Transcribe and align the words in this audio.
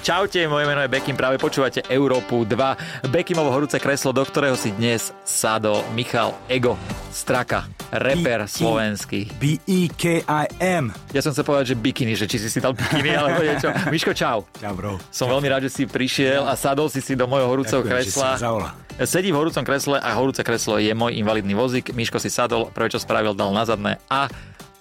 Čaute, 0.00 0.48
moje 0.48 0.64
meno 0.64 0.80
je 0.80 0.88
Bekim, 0.88 1.12
práve 1.12 1.36
počúvate 1.36 1.84
Európu 1.92 2.48
2. 2.48 3.12
Bekimovo 3.12 3.52
horúce 3.52 3.76
kreslo, 3.76 4.16
do 4.16 4.24
ktorého 4.24 4.56
si 4.56 4.72
dnes 4.72 5.12
sadol 5.28 5.84
Michal 5.92 6.32
Ego 6.48 6.80
Straka, 7.12 7.68
reper 7.92 8.48
slovenský. 8.48 9.28
B-E-K-I-M. 9.36 10.96
Ja 11.12 11.20
som 11.20 11.36
sa 11.36 11.44
povedať, 11.44 11.76
že 11.76 11.76
bikini, 11.76 12.16
že 12.16 12.24
či 12.24 12.40
si 12.40 12.48
si 12.48 12.56
dal 12.56 12.72
bikini 12.72 13.12
alebo 13.12 13.44
niečo. 13.44 13.68
Miško, 13.92 14.16
čau. 14.16 14.48
Čau, 14.56 14.72
bro. 14.72 14.96
Som 15.12 15.28
veľmi 15.28 15.52
rád, 15.52 15.68
že 15.68 15.74
si 15.76 15.84
prišiel 15.84 16.48
a 16.48 16.56
sadol 16.56 16.88
si 16.88 17.04
si 17.04 17.12
do 17.12 17.28
mojho 17.28 17.52
horúceho 17.52 17.84
kresla. 17.84 18.40
Sedí 19.04 19.28
v 19.28 19.44
horúcom 19.44 19.60
kresle 19.60 20.00
a 20.00 20.16
horúce 20.16 20.40
kreslo 20.40 20.80
je 20.80 20.96
môj 20.96 21.20
invalidný 21.20 21.52
vozík. 21.52 21.92
Miško 21.92 22.16
si 22.16 22.32
sadol, 22.32 22.72
prvé 22.72 22.88
čo 22.88 22.96
spravil, 22.96 23.36
dal 23.36 23.52
na 23.52 23.68
zadné 23.68 24.00
a 24.08 24.32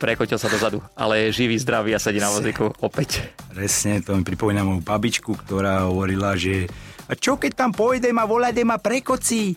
prekotil 0.01 0.35
sa 0.35 0.49
dozadu. 0.49 0.81
Ale 0.91 1.29
je 1.29 1.37
živý, 1.37 1.55
zdravý 1.55 1.93
a 1.93 2.01
sedí 2.01 2.17
na 2.17 2.27
vozíku 2.27 2.73
opäť. 2.81 3.21
Presne, 3.47 4.01
to 4.01 4.17
mi 4.17 4.25
pripomína 4.25 4.65
moju 4.65 4.81
babičku, 4.81 5.37
ktorá 5.37 5.85
hovorila, 5.85 6.33
že 6.33 6.65
a 7.05 7.13
čo 7.13 7.35
keď 7.35 7.51
tam 7.53 7.69
pôjdem 7.69 8.15
a 8.15 8.25
volajde 8.25 8.63
ma 8.63 8.75
prekocí? 8.75 9.53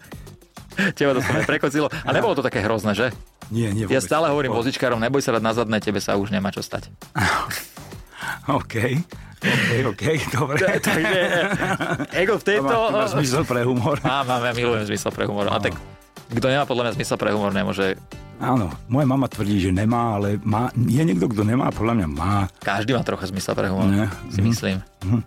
Teba 0.92 1.14
to 1.14 1.22
som 1.22 1.38
prekocilo. 1.46 1.86
A 1.86 2.10
nebolo 2.10 2.34
to 2.34 2.42
také 2.42 2.58
hrozné, 2.58 2.92
že? 2.92 3.06
Nie, 3.48 3.70
nie 3.70 3.86
Ja 3.86 3.94
vôbec. 3.94 4.04
stále 4.04 4.26
hovorím 4.26 4.50
Bolo- 4.50 4.66
vozičkárom, 4.66 4.98
neboj 4.98 5.22
sa 5.22 5.30
dať 5.30 5.40
na 5.40 5.54
zadné, 5.54 5.78
tebe 5.78 6.02
sa 6.02 6.18
už 6.18 6.28
nemá 6.28 6.50
čo 6.50 6.60
stať. 6.60 6.90
OK, 8.50 8.74
OK, 9.38 9.70
OK, 9.86 10.02
dobre. 10.32 10.56
Takže 10.82 11.20
Ego 12.12 12.34
v 12.36 12.44
tejto... 12.44 12.74
Máš, 12.90 12.90
máš 12.90 13.10
zmysel 13.14 13.44
pre 13.44 13.62
humor. 13.62 14.00
Mám, 14.00 14.24
mám, 14.26 14.42
ja 14.42 14.52
milujem 14.52 14.84
zmysel 14.84 15.12
pre 15.12 15.24
humor. 15.24 15.46
A 15.46 15.60
tak 15.60 15.76
kto 16.26 16.46
nemá 16.48 16.64
podľa 16.64 16.90
mňa 16.90 16.96
zmysel 16.96 17.16
pre 17.16 17.30
humor, 17.30 17.52
nemôže... 17.52 17.94
Áno, 18.36 18.66
moja 18.86 19.06
mama 19.06 19.24
tvrdí, 19.24 19.58
že 19.58 19.70
nemá, 19.70 20.18
ale 20.18 20.36
má, 20.42 20.68
je 20.74 21.00
niekto, 21.00 21.26
kto 21.26 21.42
nemá, 21.42 21.70
podľa 21.70 22.02
mňa 22.02 22.08
má. 22.10 22.36
Každý 22.58 22.92
má 22.92 23.00
trocha 23.00 23.30
zmysel 23.30 23.54
pre 23.54 23.70
humor, 23.70 23.86
Ne. 23.86 24.06
si 24.28 24.40
myslím. 24.40 24.82
Uh, 25.04 25.20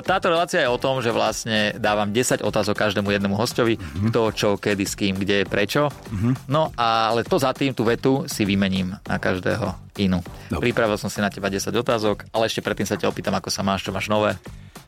Táto 0.00 0.30
relácia 0.30 0.62
je 0.62 0.70
o 0.70 0.78
tom, 0.78 1.02
že 1.02 1.10
vlastne 1.10 1.74
dávam 1.76 2.08
10 2.08 2.40
otázok 2.40 2.78
každému 2.78 3.10
jednému 3.10 3.34
hostovi, 3.34 3.76
kto, 3.78 4.20
čo, 4.30 4.48
kedy, 4.54 4.84
s 4.84 4.94
kým, 4.94 5.18
kde, 5.18 5.42
prečo. 5.44 5.90
No 6.46 6.70
ale 6.74 7.22
to 7.22 7.36
za 7.36 7.50
tým, 7.50 7.74
tú 7.74 7.82
vetu 7.82 8.24
si 8.24 8.46
vymením 8.46 8.94
na 9.02 9.16
každého 9.18 9.74
inú. 9.98 10.22
Dobre. 10.48 10.70
Pripravil 10.70 10.96
som 10.96 11.10
si 11.10 11.18
na 11.18 11.28
teba 11.28 11.50
10 11.50 11.68
otázok, 11.68 12.30
ale 12.30 12.46
ešte 12.46 12.62
predtým 12.62 12.86
sa 12.86 12.94
ťa 12.94 13.10
opýtam, 13.10 13.34
ako 13.34 13.50
sa 13.50 13.60
máš, 13.60 13.82
čo 13.82 13.90
máš 13.90 14.06
nové. 14.06 14.38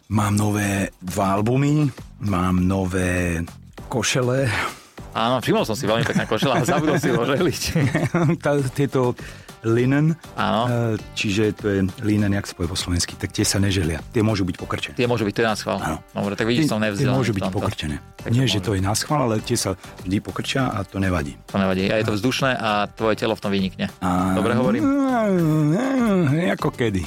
Mám 0.07 0.35
nové 0.35 0.91
dva 0.99 1.35
albumy, 1.35 1.91
mám 2.23 2.63
nové 2.63 3.43
košele, 3.87 4.47
Áno, 5.11 5.43
všimol 5.43 5.67
som 5.67 5.75
si 5.75 5.85
veľmi 5.85 6.07
pekná 6.07 6.25
košela, 6.25 6.59
ale 6.59 6.67
zabudol 6.67 6.97
si 6.97 7.11
ho 7.11 7.23
žehliť. 7.27 7.63
Tieto 8.79 9.15
linen, 9.61 10.17
Áno. 10.41 10.97
e, 10.97 11.05
čiže 11.13 11.53
to 11.53 11.69
je 11.69 11.79
linen, 12.01 12.33
jak 12.33 12.49
sa 12.49 12.57
povie 12.57 12.73
po 12.73 12.79
slovensky, 12.81 13.13
tak 13.13 13.29
tie 13.29 13.45
sa 13.45 13.61
neželia. 13.61 14.01
Tie 14.09 14.25
môžu 14.25 14.49
byť 14.49 14.57
pokrčené. 14.57 14.95
Tie 14.97 15.05
môžu 15.05 15.29
byť, 15.29 15.37
na 15.45 15.53
schvál. 15.53 15.79
Áno. 15.85 15.99
Dobre, 16.17 16.33
tak 16.33 16.49
vidíš, 16.49 16.73
som 16.73 16.81
tie 16.81 16.89
nevzdelaný. 16.89 17.17
môžu 17.21 17.33
byť 17.37 17.45
pokrčené. 17.53 17.97
Tak 18.25 18.31
Nie, 18.33 18.49
to 18.49 18.57
že 18.57 18.57
môže. 18.57 18.65
to 18.65 18.71
je 18.73 18.81
na 18.81 18.95
schvál, 18.97 19.21
ale 19.29 19.37
tie 19.45 19.59
sa 19.61 19.77
vždy 20.01 20.17
pokrčia 20.25 20.65
a 20.73 20.81
to 20.81 20.97
nevadí. 20.97 21.37
To 21.53 21.61
nevadí. 21.61 21.93
A 21.93 22.01
je 22.01 22.09
to 22.09 22.17
vzdušné 22.17 22.57
a 22.57 22.89
tvoje 22.89 23.21
telo 23.21 23.37
v 23.37 23.41
tom 23.45 23.53
vynikne. 23.53 23.93
A... 24.01 24.33
Dobre 24.33 24.57
hovorím? 24.57 24.81
Mm, 24.81 26.57
Ako 26.57 26.73
kedy. 26.73 27.05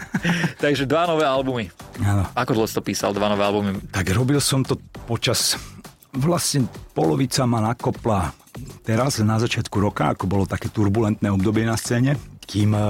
Takže 0.62 0.84
dva 0.84 1.06
nové 1.08 1.24
albumy. 1.24 1.70
Áno. 2.04 2.28
Ako 2.36 2.52
dlho 2.52 2.66
si 2.68 2.76
to 2.76 2.84
písal, 2.84 3.16
dva 3.16 3.32
nové 3.32 3.40
albumy? 3.40 3.72
Tak 3.88 4.12
robil 4.12 4.40
som 4.42 4.60
to 4.60 4.76
počas... 5.08 5.56
Vlastne 6.16 6.64
polovica 6.96 7.44
ma 7.44 7.60
nakopla 7.60 8.32
teraz 8.82 9.20
na 9.20 9.36
začiatku 9.36 9.76
roka, 9.76 10.16
ako 10.16 10.24
bolo 10.24 10.44
také 10.48 10.72
turbulentné 10.72 11.28
obdobie 11.28 11.68
na 11.68 11.76
scéne, 11.76 12.16
kým 12.40 12.72
e, 12.72 12.80
e, 12.80 12.84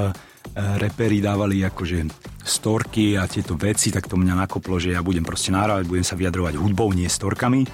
reperi 0.79 1.19
dávali 1.19 1.67
akože 1.67 2.07
storky 2.47 3.19
a 3.19 3.27
tieto 3.27 3.59
veci, 3.59 3.91
tak 3.91 4.07
to 4.07 4.15
mňa 4.15 4.47
nakoplo, 4.47 4.79
že 4.79 4.95
ja 4.95 5.03
budem 5.03 5.27
proste 5.27 5.51
nahrávať, 5.51 5.91
budem 5.91 6.07
sa 6.07 6.15
vyjadrovať 6.15 6.55
hudbou, 6.55 6.95
nie 6.95 7.11
storkami. 7.11 7.67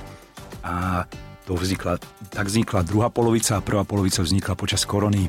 A 0.64 1.04
to 1.44 1.52
vznikla, 1.52 2.00
tak 2.32 2.48
vznikla 2.48 2.86
druhá 2.88 3.12
polovica 3.12 3.60
a 3.60 3.64
prvá 3.64 3.84
polovica 3.84 4.24
vznikla 4.24 4.56
počas 4.56 4.88
korony, 4.88 5.28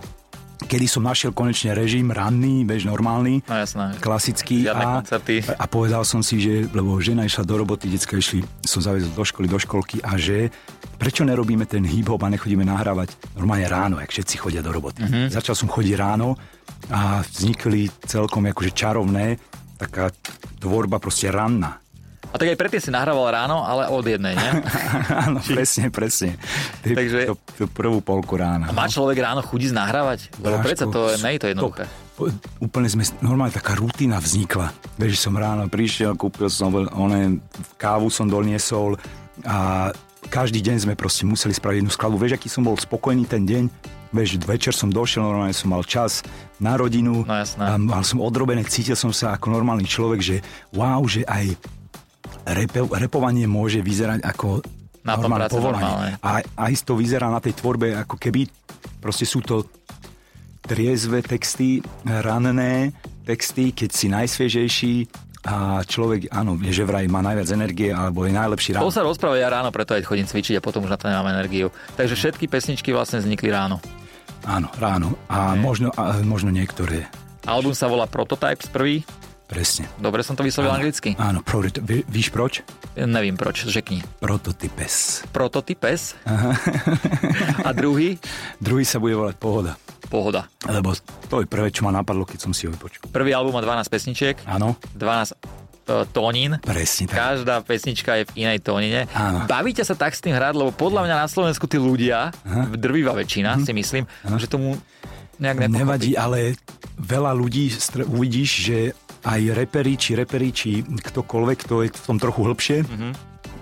kedy 0.63 0.85
som 0.87 1.03
našiel 1.03 1.29
konečne 1.29 1.71
režim 1.71 2.09
ranný, 2.09 2.63
bež 2.63 2.83
normálny, 2.83 3.43
No 3.43 3.55
jasné. 3.55 3.93
klasický 3.99 4.65
Žiadne 4.65 4.83
a, 4.83 4.91
koncerty. 5.03 5.35
a 5.45 5.65
povedal 5.67 6.01
som 6.01 6.23
si, 6.23 6.39
že 6.39 6.65
lebo 6.71 6.95
žena 6.97 7.23
išla 7.23 7.43
do 7.43 7.59
roboty, 7.59 7.91
decka 7.91 8.15
išli, 8.15 8.41
som 8.63 8.79
zavezol 8.79 9.11
do 9.11 9.23
školy, 9.23 9.45
do 9.45 9.59
školky 9.59 9.99
a 9.99 10.15
že 10.15 10.47
prečo 10.95 11.21
nerobíme 11.21 11.67
ten 11.67 11.83
hip-hop 11.83 12.23
a 12.23 12.31
nechodíme 12.31 12.63
nahrávať 12.63 13.11
normálne 13.35 13.67
ráno, 13.67 13.99
jak 13.99 14.09
všetci 14.09 14.35
chodia 14.39 14.63
do 14.63 14.71
roboty. 14.71 15.03
Mhm. 15.03 15.11
Mm-hmm. 15.11 15.27
Začal 15.29 15.55
som 15.55 15.67
chodiť 15.67 15.93
ráno 15.99 16.39
a 16.87 17.21
vznikli 17.21 17.91
celkom 18.07 18.47
akože 18.47 18.71
čarovné, 18.71 19.35
taká 19.75 20.15
tvorba 20.57 20.95
proste 20.97 21.27
ranná. 21.27 21.82
A 22.33 22.41
tak 22.41 22.49
aj 22.49 22.57
predtým 22.57 22.81
si 22.81 22.89
nahrával 22.89 23.29
ráno, 23.29 23.61
ale 23.61 23.85
od 23.87 24.01
jednej, 24.01 24.33
nie? 24.33 24.51
Áno, 25.29 25.37
presne, 25.39 25.87
presne. 25.87 26.33
Ty, 26.81 26.97
Takže- 26.97 27.29
to, 27.29 27.35
to 27.37 27.65
prvú 27.69 28.01
polku 28.01 28.33
rána. 28.33 28.73
Má 28.73 28.89
človek 28.89 29.21
ráno 29.21 29.45
chuť 29.45 29.69
ísť 29.69 29.75
nahrávať? 29.77 30.19
Lebo 30.41 30.57
Bráško, 30.57 30.65
predsa 30.65 30.85
to 30.89 30.99
je, 31.07 31.15
nie 31.21 31.33
je 31.37 31.39
to 31.39 31.47
jednoduché. 31.53 31.83
po- 32.17 32.33
Úplne 32.57 32.89
sme, 32.89 33.03
normálne 33.21 33.53
taká 33.53 33.77
rutina 33.77 34.17
vznikla. 34.17 34.73
Vieš, 34.97 35.21
som 35.21 35.37
ráno 35.37 35.69
prišiel, 35.69 36.17
kúpil 36.17 36.49
som, 36.49 36.73
one, 36.73 37.37
kávu 37.77 38.09
som 38.09 38.25
doniesol 38.25 38.97
a 39.45 39.89
každý 40.25 40.57
deň 40.57 40.89
sme 40.89 40.93
proste 40.97 41.29
museli 41.29 41.53
spraviť 41.53 41.85
jednu 41.85 41.93
skladbu. 41.93 42.17
Vieš, 42.17 42.33
aký 42.37 42.49
som 42.49 42.65
bol 42.65 42.73
spokojný 42.73 43.29
ten 43.29 43.45
deň? 43.45 43.63
Vieš, 44.09 44.41
večer 44.41 44.73
som 44.73 44.89
došiel, 44.89 45.21
normálne 45.21 45.53
som 45.53 45.69
mal 45.69 45.81
čas 45.81 46.21
na 46.57 46.77
rodinu. 46.77 47.25
No 47.25 47.33
jasné. 47.33 47.61
A 47.61 47.77
mal 47.77 48.01
som 48.01 48.21
odrobené, 48.21 48.65
cítil 48.65 48.93
som 48.93 49.09
sa 49.09 49.33
ako 49.33 49.49
normálny 49.49 49.85
človek, 49.85 50.21
že 50.21 50.35
wow, 50.69 51.01
že 51.05 51.25
aj 51.25 51.57
repe, 52.45 52.83
repovanie 52.89 53.45
môže 53.45 53.79
vyzerať 53.79 54.23
ako 54.23 54.63
Na 55.03 55.15
normálne 55.15 55.47
práce 55.47 55.53
povolanie. 55.53 55.83
normálne. 55.83 56.11
A 56.19 56.29
aj 56.43 56.73
to 56.83 56.93
vyzerá 56.95 57.27
na 57.27 57.39
tej 57.39 57.53
tvorbe, 57.55 57.95
ako 57.95 58.15
keby 58.15 58.47
proste 58.99 59.23
sú 59.23 59.39
to 59.39 59.67
triezve 60.63 61.19
texty, 61.19 61.83
ranné 62.03 62.95
texty, 63.27 63.75
keď 63.75 63.89
si 63.91 64.07
najsviežejší 64.07 64.95
a 65.43 65.83
človek, 65.83 66.31
áno, 66.31 66.55
vie, 66.55 66.71
že 66.71 66.87
vraj 66.87 67.03
má 67.11 67.19
najviac 67.19 67.51
energie 67.51 67.91
alebo 67.91 68.23
je 68.23 68.31
najlepší 68.31 68.79
To 68.79 68.87
ráno. 68.87 68.95
sa 68.95 69.03
rozpráva 69.03 69.35
ja 69.35 69.51
ráno, 69.51 69.75
preto 69.75 69.91
aj 69.91 70.07
chodím 70.07 70.23
cvičiť 70.23 70.55
a 70.59 70.63
potom 70.63 70.87
už 70.87 70.95
na 70.95 70.99
to 70.99 71.11
nemám 71.11 71.35
energiu. 71.35 71.67
Takže 71.99 72.15
všetky 72.15 72.47
pesničky 72.47 72.95
vlastne 72.95 73.19
vznikli 73.19 73.51
ráno. 73.51 73.83
Áno, 74.47 74.71
ráno. 74.79 75.19
A 75.27 75.55
možno, 75.55 75.91
a 75.95 76.19
možno 76.23 76.47
niektoré. 76.47 77.07
Album 77.43 77.75
sa 77.75 77.91
volá 77.91 78.07
Prototypes 78.07 78.71
prvý. 78.71 79.03
Presne. 79.43 79.85
Dobre 79.99 80.23
som 80.23 80.33
to 80.33 80.41
vyslovil 80.41 80.71
anglicky? 80.71 81.13
Áno, 81.19 81.43
pro, 81.43 81.61
ví- 81.61 82.07
víš 82.07 82.31
proč? 82.31 82.63
Nevím 82.95 83.35
proč, 83.37 83.67
řekni. 83.67 84.01
Prototypes. 84.17 85.21
Prototypes. 85.35 86.15
A 87.63 87.69
druhý? 87.75 88.17
Druhý 88.57 88.85
sa 88.87 88.97
bude 88.97 89.13
volať 89.13 89.35
Pohoda. 89.37 89.73
Pohoda. 90.07 90.47
Lebo 90.65 90.93
to 91.29 91.41
je 91.43 91.47
prvé, 91.49 91.69
čo 91.69 91.83
ma 91.83 91.91
napadlo, 91.91 92.23
keď 92.25 92.39
som 92.39 92.51
si 92.53 92.65
ho 92.65 92.71
vypočul. 92.73 93.09
Prvý 93.09 93.33
album 93.33 93.53
má 93.53 93.61
12 93.61 93.89
pesničiek, 93.89 94.35
Áno, 94.45 94.77
12 94.93 95.33
e, 95.33 96.05
tónin. 96.09 96.51
presne 96.61 97.09
tak. 97.09 97.17
Každá 97.17 97.55
pesnička 97.65 98.21
je 98.21 98.23
v 98.29 98.45
inej 98.45 98.61
tónine. 98.61 99.09
Áno. 99.11 99.43
Bavíte 99.45 99.81
sa 99.81 99.97
tak 99.97 100.13
s 100.13 100.21
tým 100.21 100.33
hrať, 100.33 100.53
lebo 100.55 100.69
podľa 100.71 101.03
mňa 101.03 101.15
na 101.17 101.27
Slovensku 101.27 101.65
tí 101.65 101.77
ľudia, 101.77 102.29
drvivá 102.73 103.11
väčšina 103.17 103.59
si 103.59 103.73
myslím, 103.73 104.05
že 104.37 104.47
tomu 104.47 104.77
nejak 105.41 105.65
nepochopí. 105.65 105.81
Nevadí, 105.81 106.11
ale 106.13 106.55
veľa 106.95 107.33
ľudí 107.33 107.73
uvidíš, 108.05 108.49
že 108.69 108.77
aj 109.23 109.41
reperi, 109.55 109.95
či 109.95 110.15
reperi, 110.19 110.49
či 110.51 110.83
ktokoľvek, 110.83 111.57
kto 111.63 111.75
je 111.83 111.89
v 111.91 112.05
tom 112.07 112.17
trochu 112.19 112.41
hĺbšie, 112.43 112.77
mm-hmm. 112.83 113.11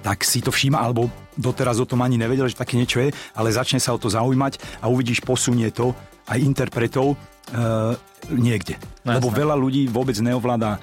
tak 0.01 0.25
si 0.25 0.41
to 0.41 0.49
všíma, 0.49 0.81
alebo 0.81 1.09
doteraz 1.37 1.77
o 1.79 1.87
tom 1.87 2.01
ani 2.01 2.17
nevedel, 2.17 2.49
že 2.49 2.57
také 2.57 2.75
niečo 2.75 2.99
je, 2.99 3.13
ale 3.37 3.53
začne 3.53 3.77
sa 3.77 3.93
o 3.93 4.01
to 4.01 4.09
zaujímať 4.09 4.83
a 4.83 4.89
uvidíš, 4.89 5.21
posunie 5.21 5.69
to 5.69 5.93
aj 6.27 6.37
interpretov 6.41 7.13
uh, 7.15 7.93
niekde. 8.29 8.77
No 9.05 9.17
Lebo 9.17 9.29
jasné. 9.29 9.39
veľa 9.41 9.55
ľudí 9.57 9.81
vôbec 9.89 10.17
neovláda 10.17 10.77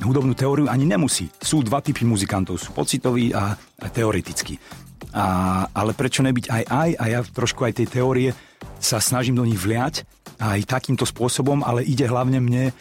hudobnú 0.00 0.32
teóriu, 0.32 0.66
ani 0.68 0.88
nemusí. 0.88 1.28
Sú 1.40 1.60
dva 1.60 1.84
typy 1.84 2.08
muzikantov, 2.08 2.56
sú 2.56 2.72
pocitový 2.72 3.36
a, 3.36 3.52
a 3.56 3.86
teoretický. 3.92 4.56
A, 5.12 5.66
ale 5.74 5.92
prečo 5.92 6.24
nebyť 6.24 6.46
aj 6.48 6.62
aj, 6.70 6.90
a 6.96 7.04
ja 7.10 7.20
trošku 7.24 7.66
aj 7.66 7.82
tej 7.82 7.88
teórie 7.90 8.30
sa 8.78 9.02
snažím 9.02 9.36
do 9.36 9.44
nich 9.44 9.58
vliať 9.58 10.06
aj 10.40 10.64
takýmto 10.64 11.04
spôsobom, 11.04 11.60
ale 11.60 11.84
ide 11.84 12.08
hlavne 12.08 12.40
mne 12.40 12.72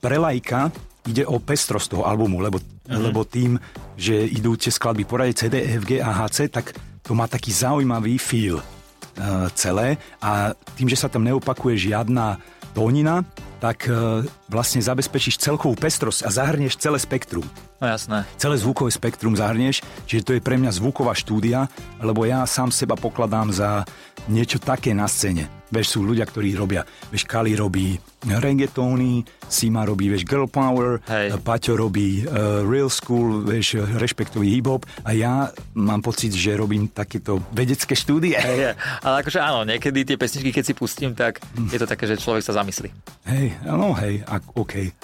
pre 0.00 0.16
lajka, 0.20 0.68
ide 1.04 1.24
o 1.28 1.36
pestrosť 1.36 1.96
toho 1.96 2.04
albumu, 2.08 2.40
lebo, 2.40 2.60
mm-hmm. 2.60 3.00
lebo 3.00 3.20
tým, 3.28 3.60
že 3.96 4.24
idú 4.24 4.56
tie 4.56 4.72
skladby 4.72 5.04
poradie 5.04 5.36
CD, 5.36 5.60
E, 5.60 5.76
F, 5.76 5.84
G 5.84 6.00
a 6.00 6.10
HC, 6.24 6.48
tak 6.48 6.72
to 7.04 7.12
má 7.12 7.28
taký 7.28 7.52
zaujímavý 7.52 8.16
feel 8.16 8.56
uh, 8.60 9.46
celé 9.52 10.00
a 10.24 10.56
tým, 10.74 10.88
že 10.88 10.96
sa 10.96 11.12
tam 11.12 11.20
neopakuje 11.20 11.92
žiadna 11.92 12.40
tónina, 12.72 13.22
tak 13.60 13.86
uh, 13.86 14.24
vlastne 14.48 14.80
zabezpečíš 14.80 15.36
celkovú 15.36 15.76
pestrosť 15.76 16.24
a 16.24 16.32
zahrnieš 16.32 16.80
celé 16.80 16.96
spektrum. 16.96 17.44
No 17.78 17.86
jasné. 17.86 18.24
Celé 18.40 18.56
zvukové 18.56 18.88
spektrum 18.88 19.36
zahrnieš, 19.36 19.84
čiže 20.08 20.24
to 20.24 20.32
je 20.36 20.42
pre 20.42 20.56
mňa 20.56 20.72
zvuková 20.72 21.12
štúdia, 21.12 21.68
lebo 22.00 22.24
ja 22.24 22.48
sám 22.48 22.72
seba 22.72 22.96
pokladám 22.96 23.52
za 23.52 23.84
niečo 24.26 24.56
také 24.56 24.96
na 24.96 25.04
scéne. 25.04 25.46
Vieš, 25.74 25.98
sú 25.98 26.06
ľudia, 26.06 26.22
ktorí 26.22 26.54
robia, 26.54 26.86
vieš, 27.10 27.26
Kali 27.26 27.58
robí 27.58 27.98
reggaetóny, 28.22 29.26
Sima 29.50 29.82
robí, 29.82 30.06
vieš, 30.06 30.22
girl 30.22 30.46
power, 30.46 31.02
Hej. 31.10 31.34
Paťo 31.42 31.74
robí 31.74 32.22
uh, 32.22 32.62
real 32.62 32.86
school, 32.86 33.42
vieš, 33.42 33.82
rešpektový 33.98 34.54
hip-hop 34.54 34.86
a 35.02 35.10
ja 35.12 35.50
mám 35.74 36.00
pocit, 36.00 36.30
že 36.30 36.54
robím 36.54 36.86
takéto 36.88 37.42
vedecké 37.50 37.98
štúdie. 37.98 38.38
Je. 38.38 38.70
Ale 39.02 39.16
akože 39.26 39.42
áno, 39.42 39.66
niekedy 39.66 40.06
tie 40.06 40.14
pesničky, 40.14 40.54
keď 40.54 40.64
si 40.64 40.74
pustím, 40.78 41.12
tak 41.12 41.42
je 41.74 41.78
to 41.82 41.90
také, 41.90 42.06
že 42.06 42.22
človek 42.22 42.46
sa 42.46 42.54
zamyslí. 42.54 42.88
Hej, 43.26 43.58
no 43.66 43.90
hej, 43.98 44.22
ak, 44.24 44.54
OK. 44.54 44.94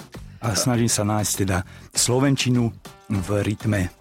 A 0.41 0.57
snažím 0.57 0.89
sa 0.89 1.05
nájsť 1.05 1.33
teda 1.45 1.67
slovenčinu 1.93 2.73
v 3.11 3.29
rytme 3.43 4.00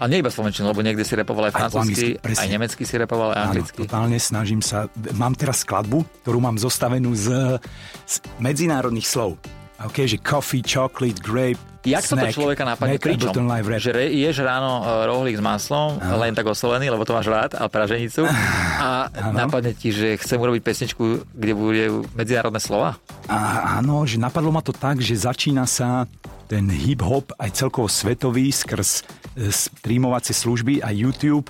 A 0.00 0.08
nie 0.08 0.24
iba 0.24 0.32
slovenčinu, 0.32 0.72
lebo 0.72 0.80
niekde 0.80 1.04
si 1.04 1.12
repoval 1.12 1.52
aj 1.52 1.52
Aj 1.52 1.58
francúzsky, 1.60 2.16
anglicky, 2.16 2.24
presne. 2.24 2.40
aj 2.40 2.48
nemecky 2.48 2.82
si 2.88 2.94
repoval, 2.96 3.28
aj 3.30 3.36
Áno, 3.36 3.44
anglicky. 3.52 3.78
totálne 3.84 4.16
snažím 4.16 4.64
sa. 4.64 4.88
Mám 5.12 5.36
teraz 5.36 5.60
skladbu, 5.60 6.08
ktorú 6.24 6.40
mám 6.40 6.56
zostavenú 6.56 7.12
z, 7.12 7.60
z 8.08 8.14
medzinárodných 8.40 9.04
slov. 9.04 9.36
OK, 9.80 10.08
že 10.08 10.16
coffee, 10.20 10.64
chocolate, 10.64 11.20
grape, 11.20 11.60
Jak 11.80 12.04
to 12.04 12.12
snack, 12.12 12.36
človeka 12.36 12.68
napadne? 12.68 13.00
Pričom? 13.00 13.32
Že 13.56 13.90
re, 13.96 14.12
ješ 14.12 14.44
ráno 14.44 14.84
e, 14.84 15.08
rohlík 15.08 15.40
s 15.40 15.44
maslom, 15.44 15.96
len 15.96 16.36
tak 16.36 16.44
osolený, 16.44 16.92
lebo 16.92 17.08
to 17.08 17.16
máš 17.16 17.32
rád, 17.32 17.56
a 17.56 17.64
praženicu. 17.72 18.28
A 18.76 19.08
napadne 19.40 19.72
ti, 19.72 19.88
že 19.88 20.20
chcem 20.20 20.36
urobiť 20.36 20.60
pesničku, 20.60 21.24
kde 21.32 21.52
budú 21.56 22.04
medzinárodné 22.12 22.60
slova? 22.60 23.00
A, 23.32 23.80
áno, 23.80 24.04
že 24.04 24.20
napadlo 24.20 24.52
ma 24.52 24.60
to 24.60 24.76
tak, 24.76 25.00
že 25.00 25.16
začína 25.16 25.64
sa 25.64 26.04
ten 26.50 26.66
hip-hop 26.66 27.30
aj 27.38 27.54
celkovo 27.54 27.86
svetový 27.86 28.50
skrz 28.50 29.06
e, 29.38 29.54
streamovacie 29.54 30.34
služby 30.34 30.82
a 30.82 30.90
YouTube 30.90 31.46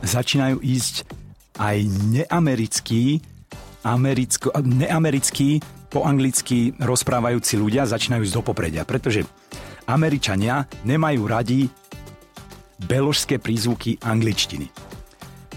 začínajú 0.00 0.64
ísť 0.64 1.04
aj 1.60 1.84
neamerickí, 2.08 3.20
americko, 3.84 4.56
neamerickí, 4.64 5.60
po 5.92 6.02
anglicky 6.08 6.72
rozprávajúci 6.80 7.60
ľudia 7.60 7.84
začínajú 7.84 8.24
ísť 8.24 8.36
do 8.36 8.42
popredia, 8.42 8.82
pretože 8.88 9.22
Američania 9.86 10.64
nemajú 10.82 11.22
radi 11.28 11.68
beložské 12.88 13.38
prízvuky 13.38 14.00
angličtiny. 14.00 14.68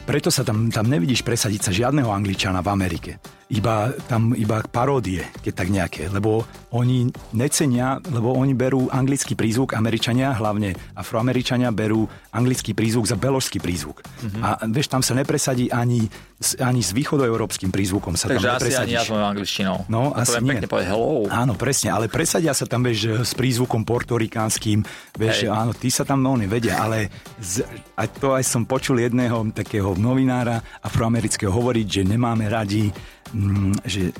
Preto 0.03 0.29
sa 0.29 0.43
tam, 0.43 0.67
tam 0.69 0.87
nevidíš 0.87 1.25
presadiť 1.25 1.61
sa 1.63 1.71
žiadneho 1.71 2.11
angličana 2.11 2.61
v 2.61 2.71
Amerike. 2.71 3.11
Iba 3.49 3.89
tam 4.05 4.37
iba 4.37 4.61
paródie, 4.61 5.25
keď 5.41 5.53
tak 5.57 5.67
nejaké, 5.73 6.03
lebo 6.13 6.45
oni 6.69 7.09
necenia, 7.33 7.97
lebo 8.13 8.37
oni 8.37 8.53
berú 8.53 8.93
anglický 8.93 9.33
prízvuk, 9.33 9.73
Američania, 9.73 10.37
hlavne 10.37 10.77
Afroameričania 10.93 11.73
berú 11.73 12.05
anglický 12.29 12.77
prízvuk 12.77 13.09
za 13.09 13.17
beložský 13.17 13.57
prízvuk. 13.57 14.05
Mm-hmm. 14.05 14.41
A 14.45 14.49
vieš, 14.69 14.93
tam 14.93 15.01
sa 15.01 15.17
nepresadí 15.17 15.73
ani, 15.73 16.05
ani 16.61 16.81
s 16.85 16.93
východoeurópskym 16.93 17.73
prízvukom 17.73 18.13
sa 18.13 18.29
Takže 18.29 18.45
tam 18.45 18.61
asi 18.61 18.73
ani 18.77 18.93
ja 18.93 19.01
s 19.01 19.09
mojou 19.09 19.27
angličtinou. 19.33 19.77
No, 19.89 20.13
to 20.13 20.21
asi 20.21 20.37
nie. 20.45 20.53
pekne 20.53 20.67
povedať 20.69 20.87
hello. 20.93 21.25
Áno, 21.33 21.53
presne, 21.57 21.89
ale 21.89 22.05
presadia 22.05 22.53
sa 22.53 22.69
tam, 22.69 22.85
vieš, 22.85 23.25
s 23.25 23.33
prízvukom 23.33 23.81
portorikánskym, 23.81 24.85
vieš, 25.17 25.49
Hej. 25.49 25.49
áno, 25.49 25.73
tí 25.73 25.89
sa 25.89 26.05
tam 26.05 26.21
oni 26.21 26.45
vedia, 26.45 26.77
ale 26.77 27.09
z, 27.41 27.65
a 27.97 28.05
to 28.05 28.37
aj 28.37 28.45
som 28.45 28.69
počul 28.69 29.01
jedného 29.01 29.49
takého 29.57 29.97
novinára 29.97 30.61
afroamerického 30.85 31.49
hovoriť, 31.49 31.87
že 31.89 32.01
nemáme 32.05 32.45
radi, 32.45 32.93
že 33.83 34.11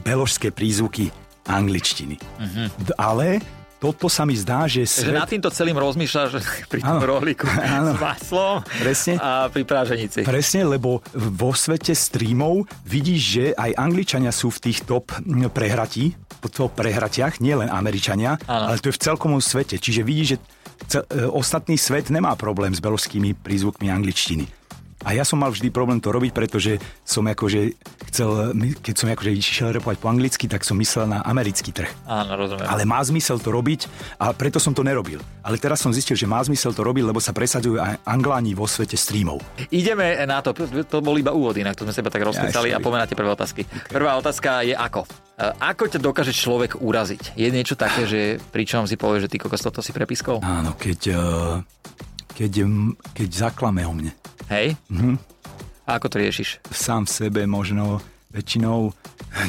beložské 0.00 0.48
prízvuky 0.48 1.12
angličtiny. 1.44 2.16
Mhm. 2.40 2.62
D- 2.80 2.96
Ale 2.96 3.38
toto 3.76 4.08
sa 4.08 4.24
mi 4.24 4.32
zdá, 4.32 4.64
že 4.64 4.88
svet... 4.88 5.12
nad 5.12 5.28
týmto 5.28 5.52
celým 5.52 5.76
rozmýšľaš 5.76 6.40
pri 6.72 6.80
tom 6.80 6.96
Áno. 6.96 7.04
rohlíku 7.04 7.44
Áno. 7.76 7.92
s 7.92 8.00
maslom 8.00 8.64
Presne. 8.80 9.20
a 9.20 9.52
pri 9.52 9.62
práženici. 9.62 10.24
Presne, 10.24 10.64
lebo 10.64 11.04
vo 11.12 11.52
svete 11.52 11.92
streamov 11.92 12.64
vidíš, 12.82 13.20
že 13.20 13.44
aj 13.52 13.76
Angličania 13.76 14.32
sú 14.32 14.48
v 14.48 14.72
tých 14.72 14.88
top 14.88 15.12
mm, 15.14 15.52
prehratí, 15.52 16.16
po 16.40 16.48
top 16.48 16.72
prehratiach, 16.74 17.40
nie 17.40 17.52
len 17.52 17.68
Američania, 17.68 18.40
Áno. 18.44 18.72
ale 18.72 18.80
to 18.80 18.88
je 18.88 18.96
v 18.96 19.04
celkom 19.04 19.36
svete. 19.36 19.76
Čiže 19.76 20.00
vidíš, 20.00 20.26
že 20.26 20.36
cel, 20.84 21.02
e, 21.06 21.24
ostatný 21.24 21.76
svet 21.76 22.08
nemá 22.08 22.32
problém 22.36 22.72
s 22.72 22.80
beložskými 22.80 23.36
prízvukmi 23.36 23.88
angličtiny. 23.88 24.44
A 25.04 25.12
ja 25.12 25.22
som 25.22 25.36
mal 25.36 25.52
vždy 25.52 25.68
problém 25.68 26.00
to 26.00 26.08
robiť, 26.08 26.32
pretože 26.32 26.80
som 27.04 27.22
akože 27.28 27.76
chcel, 28.08 28.56
keď 28.80 28.94
som 28.96 29.06
akože 29.12 29.30
išiel 29.30 29.68
repovať 29.76 29.96
po 30.00 30.08
anglicky, 30.08 30.48
tak 30.48 30.64
som 30.64 30.80
myslel 30.80 31.12
na 31.12 31.20
americký 31.20 31.76
trh. 31.76 31.92
Áno, 32.08 32.34
rozumiem. 32.40 32.64
Ale 32.64 32.88
má 32.88 33.04
zmysel 33.04 33.36
to 33.36 33.52
robiť 33.52 33.86
a 34.16 34.32
preto 34.32 34.56
som 34.56 34.72
to 34.72 34.80
nerobil. 34.80 35.20
Ale 35.44 35.60
teraz 35.60 35.84
som 35.84 35.92
zistil, 35.92 36.16
že 36.16 36.24
má 36.24 36.40
zmysel 36.40 36.72
to 36.72 36.80
robiť, 36.80 37.04
lebo 37.04 37.20
sa 37.20 37.36
presadzujú 37.36 37.76
aj 37.76 38.00
angláni 38.08 38.56
vo 38.56 38.64
svete 38.64 38.96
streamov. 38.96 39.44
Ideme 39.68 40.16
na 40.24 40.40
to, 40.40 40.56
to 40.88 40.98
bol 41.04 41.14
iba 41.20 41.36
úvod, 41.36 41.54
inak 41.60 41.76
to 41.76 41.84
sme 41.84 41.92
seba 41.92 42.08
tak 42.08 42.24
rozkecali 42.24 42.72
Ja, 42.72 42.80
a 42.80 42.84
pomenáte 42.84 43.12
prvé 43.12 43.28
otázky. 43.28 43.68
Prvá 43.92 44.16
otázka 44.16 44.64
je 44.64 44.72
ako? 44.72 45.04
E, 45.36 45.44
Ako 45.60 45.90
ťa 45.90 46.00
dokáže 46.00 46.32
človek 46.32 46.80
uraziť? 46.80 47.36
Je 47.36 47.52
niečo 47.52 47.76
také, 47.76 48.08
že 48.08 48.40
pričom 48.54 48.88
si 48.88 48.96
povie, 48.96 49.20
že 49.20 49.28
ty 49.28 49.36
kokos 49.36 49.60
toto 49.60 49.84
si 49.84 49.92
prepiskol? 49.92 50.40
Áno, 50.40 50.72
keď, 50.78 51.00
eh, 51.12 51.54
keď, 52.34 52.52
keď 53.12 53.28
zaklame 53.30 53.84
o 53.84 53.92
mne. 53.92 54.14
Hej? 54.50 54.76
Mhm. 54.90 55.16
A 55.84 56.00
ako 56.00 56.08
to 56.08 56.16
riešiš? 56.16 56.64
Sám 56.72 57.04
v 57.04 57.12
sebe 57.12 57.40
možno 57.44 58.00
väčšinou 58.32 58.90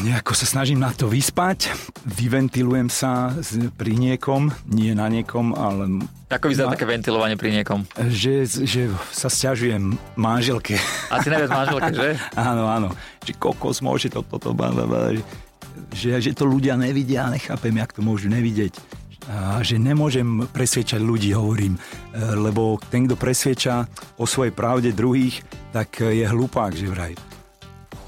nejako 0.05 0.33
sa 0.37 0.45
snažím 0.45 0.81
na 0.81 0.93
to 0.93 1.09
vyspať, 1.09 1.73
vyventilujem 2.05 2.89
sa 2.89 3.33
pri 3.77 3.93
niekom, 3.97 4.53
nie 4.69 4.93
na 4.93 5.09
niekom, 5.09 5.53
ale 5.57 6.05
Ako 6.29 6.49
vyzerá 6.49 6.69
také 6.73 6.85
ventilovanie 6.85 7.37
pri 7.37 7.53
niekom? 7.53 7.85
že, 8.09 8.45
že 8.45 8.89
sa 9.09 9.29
stiažujem 9.29 9.97
manželke. 10.17 10.77
Asi 11.09 11.27
najviac 11.29 11.49
manželke, 11.49 11.91
že? 11.93 12.09
áno, 12.49 12.69
áno, 12.69 12.89
že 13.25 13.33
kokos 13.37 13.81
môže 13.81 14.09
toto, 14.09 14.37
toto, 14.37 14.53
bla, 14.53 14.69
že, 15.93 16.17
že 16.21 16.31
to 16.37 16.45
ľudia 16.45 16.77
nevidia, 16.77 17.29
nechápem, 17.29 17.73
jak 17.77 17.93
to 17.93 18.01
môžu 18.05 18.29
nevidieť. 18.29 18.77
A 19.25 19.57
že 19.59 19.75
nemôžem 19.75 20.23
presviečať 20.45 21.01
ľudí, 21.01 21.33
hovorím, 21.33 21.73
e, 21.73 21.79
lebo 22.37 22.77
ten, 22.79 23.09
kto 23.09 23.17
presvieča 23.17 23.89
o 24.15 24.29
svojej 24.29 24.53
pravde 24.53 24.93
druhých, 24.93 25.41
tak 25.73 25.97
e, 25.99 26.21
je 26.21 26.25
hlupák, 26.29 26.69
že 26.71 26.85
vraj. 26.85 27.13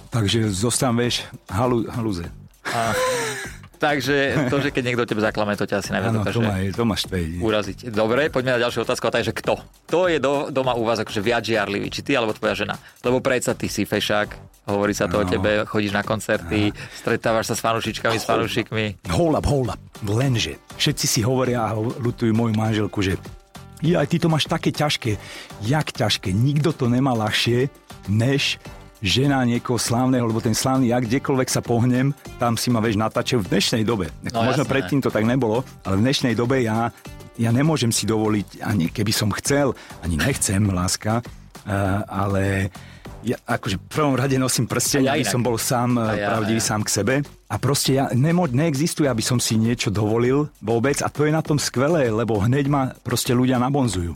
Takže 0.07 0.45
zostan, 0.47 0.93
vieš, 0.93 1.25
halu, 1.49 1.89
halúze. 1.89 2.29
A, 2.69 2.93
takže 3.85 4.47
to, 4.49 4.61
že 4.61 4.69
keď 4.69 4.83
niekto 4.83 5.05
tebe 5.05 5.19
zaklame, 5.19 5.53
to 5.53 5.65
ťa 5.65 5.81
asi 5.81 5.89
najviac 5.89 6.13
dokáže 6.15 6.37
to 6.37 6.41
ma, 6.41 6.53
to 6.69 6.83
ma 6.85 6.95
uraziť. 7.41 7.77
Dobre, 7.89 8.29
poďme 8.29 8.53
na 8.53 8.61
ďalšiu 8.61 8.85
otázku, 8.85 9.09
a 9.09 9.13
to 9.13 9.19
je, 9.19 9.29
že 9.29 9.37
kto? 9.37 9.53
Kto 9.89 9.99
je 10.09 10.17
do, 10.21 10.33
doma 10.49 10.77
u 10.77 10.85
vás 10.85 11.01
akože 11.01 11.21
viac 11.21 11.41
žiarlivý? 11.41 11.89
Či 11.89 12.01
ty, 12.05 12.11
alebo 12.13 12.33
tvoja 12.33 12.53
žena? 12.53 12.77
Lebo 13.01 13.21
predsa 13.21 13.57
ty 13.57 13.65
si 13.67 13.83
fešák, 13.83 14.29
hovorí 14.69 14.93
sa 14.93 15.09
to 15.09 15.21
o 15.21 15.25
No. 15.25 15.29
tebe, 15.29 15.65
chodíš 15.65 15.93
na 15.93 16.03
koncerty, 16.03 16.69
stretávaš 16.93 17.53
sa 17.53 17.55
s 17.57 17.61
fanúšičkami, 17.63 18.17
s 18.17 18.25
fanúšikmi. 18.25 18.85
Hold 19.09 19.33
up, 19.33 19.45
hold 19.47 19.69
up. 19.71 19.79
Lenže 20.05 20.61
všetci 20.77 21.05
si 21.09 21.19
hovoria 21.25 21.65
a 21.65 21.77
lutujú 21.77 22.29
moju 22.35 22.53
manželku, 22.53 23.01
že 23.01 23.17
ja, 23.81 24.01
ty 24.09 24.17
to 24.17 24.25
máš 24.25 24.49
také 24.49 24.73
ťažké. 24.73 25.21
Jak 25.61 25.93
ťažké? 25.93 26.33
Nikto 26.33 26.73
to 26.73 26.89
nemá 26.89 27.13
ľahšie, 27.13 27.69
než 28.09 28.57
žena 29.05 29.45
niekoho 29.45 29.77
slávneho, 29.77 30.25
lebo 30.25 30.41
ten 30.41 30.57
slávny, 30.57 30.89
ja 30.89 30.97
kdekoľvek 30.97 31.49
sa 31.49 31.61
pohnem, 31.61 32.09
tam 32.41 32.57
si 32.57 32.73
ma 32.73 32.81
vieš 32.81 32.97
natáčajú 32.97 33.45
v 33.45 33.49
dnešnej 33.53 33.83
dobe. 33.85 34.09
No, 34.33 34.41
Možno 34.41 34.65
jasné. 34.65 34.73
predtým 34.73 34.99
to 35.05 35.13
tak 35.13 35.21
nebolo, 35.29 35.61
ale 35.85 36.01
v 36.01 36.09
dnešnej 36.09 36.33
dobe 36.33 36.65
ja, 36.65 36.89
ja 37.37 37.49
nemôžem 37.53 37.93
si 37.93 38.09
dovoliť, 38.09 38.65
ani 38.65 38.89
keby 38.89 39.13
som 39.13 39.29
chcel, 39.37 39.77
ani 40.01 40.17
nechcem, 40.17 40.61
láska, 40.73 41.21
ale 42.07 42.71
ja 43.27 43.37
akože 43.43 43.75
v 43.75 43.85
prvom 43.91 44.15
rade 44.15 44.39
nosím 44.39 44.69
prsteň, 44.69 45.03
ja 45.09 45.13
aby 45.17 45.25
som 45.27 45.43
bol 45.43 45.59
sám, 45.59 45.99
A 45.99 46.03
a 46.03 46.11
ja, 46.15 46.27
pravdivý 46.31 46.61
ja. 46.63 46.67
sám 46.71 46.81
k 46.87 46.89
sebe. 46.89 47.15
A 47.47 47.55
proste 47.59 47.99
ja, 47.99 48.07
nemo, 48.15 48.47
neexistuje, 48.47 49.07
aby 49.07 49.23
som 49.23 49.39
si 49.39 49.59
niečo 49.59 49.91
dovolil 49.91 50.47
vôbec 50.63 50.99
a 51.03 51.11
to 51.11 51.27
je 51.27 51.31
na 51.35 51.43
tom 51.43 51.59
skvelé, 51.59 52.07
lebo 52.07 52.39
hneď 52.39 52.65
ma 52.71 52.95
proste 53.03 53.35
ľudia 53.35 53.59
nabonzujú. 53.59 54.15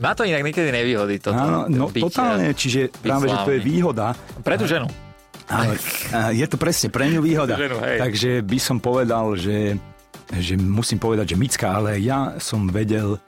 Má 0.00 0.16
to 0.16 0.24
inak 0.24 0.40
niekedy 0.40 0.72
nevýhody, 0.72 1.20
toto 1.20 1.36
Áno, 1.36 1.68
no 1.68 1.92
byť, 1.92 2.02
totálne, 2.02 2.48
eh, 2.50 2.56
čiže 2.56 2.88
práve, 2.88 3.28
že 3.28 3.36
to 3.44 3.52
je 3.52 3.60
výhoda. 3.60 4.16
Pre 4.40 4.56
tú 4.56 4.64
ženu. 4.64 4.88
Ale 5.50 5.74
je 6.30 6.46
to 6.46 6.56
presne 6.56 6.88
pre 6.94 7.10
ňu 7.10 7.20
výhoda. 7.20 7.58
Ženu. 7.58 7.76
Takže 7.82 8.40
by 8.46 8.58
som 8.62 8.78
povedal, 8.78 9.34
že, 9.34 9.76
že 10.30 10.54
musím 10.56 11.02
povedať, 11.02 11.34
že 11.34 11.36
Micka, 11.36 11.74
ale 11.74 11.98
ja 12.00 12.38
som 12.38 12.70
vedel 12.70 13.18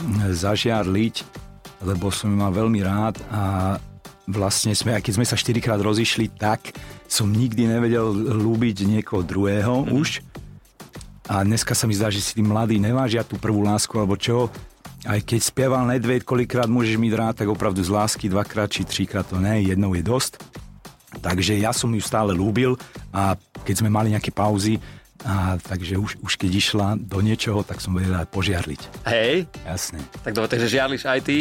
mm, 0.00 0.32
zažiarliť, 0.34 1.45
lebo 1.86 2.10
som 2.10 2.26
ju 2.26 2.36
mal 2.36 2.50
veľmi 2.50 2.82
rád 2.82 3.22
a 3.30 3.76
vlastne 4.26 4.74
sme, 4.74 4.98
aj 4.98 5.06
keď 5.06 5.12
sme 5.22 5.26
sa 5.26 5.38
štyrikrát 5.38 5.78
rozišli, 5.78 6.34
tak 6.34 6.74
som 7.06 7.30
nikdy 7.30 7.70
nevedel 7.70 8.10
lúbiť 8.10 8.82
niekoho 8.82 9.22
druhého 9.22 9.86
mm. 9.86 9.94
už. 9.94 10.26
A 11.30 11.46
dneska 11.46 11.78
sa 11.78 11.86
mi 11.86 11.94
zdá, 11.94 12.10
že 12.10 12.22
si 12.22 12.38
tí 12.38 12.42
mladí 12.42 12.78
nevážia 12.82 13.22
tú 13.22 13.38
prvú 13.38 13.62
lásku, 13.62 13.94
alebo 13.94 14.18
čo. 14.18 14.50
Aj 15.06 15.18
keď 15.22 15.40
spieval 15.42 15.86
Nedved, 15.86 16.26
koľkrát 16.26 16.66
môžeš 16.66 16.98
mi 16.98 17.14
rád, 17.14 17.38
tak 17.38 17.46
opravdu 17.46 17.82
z 17.82 17.94
lásky 17.94 18.26
dvakrát 18.26 18.66
či 18.70 18.82
trikrát 18.82 19.26
to 19.26 19.38
ne, 19.38 19.62
jednou 19.62 19.94
je 19.94 20.02
dosť. 20.02 20.42
Takže 21.22 21.54
ja 21.62 21.70
som 21.70 21.94
ju 21.94 22.02
stále 22.02 22.34
lúbil 22.34 22.74
a 23.14 23.38
keď 23.62 23.74
sme 23.78 23.90
mali 23.94 24.10
nejaké 24.10 24.34
pauzy, 24.34 24.82
A 25.24 25.56
takže 25.58 25.96
už, 25.96 26.20
už 26.22 26.32
keď 26.36 26.50
išla 26.54 26.88
do 27.00 27.18
niečoho, 27.24 27.64
tak 27.66 27.80
som 27.80 27.96
vedela 27.96 28.28
požiarliť. 28.28 29.06
Hej, 29.08 29.48
Jasné, 29.64 29.98
tak 30.22 30.36
dobre, 30.36 30.50
takže 30.52 30.70
žiarliš 30.70 31.02
aj 31.08 31.20
ty. 31.24 31.38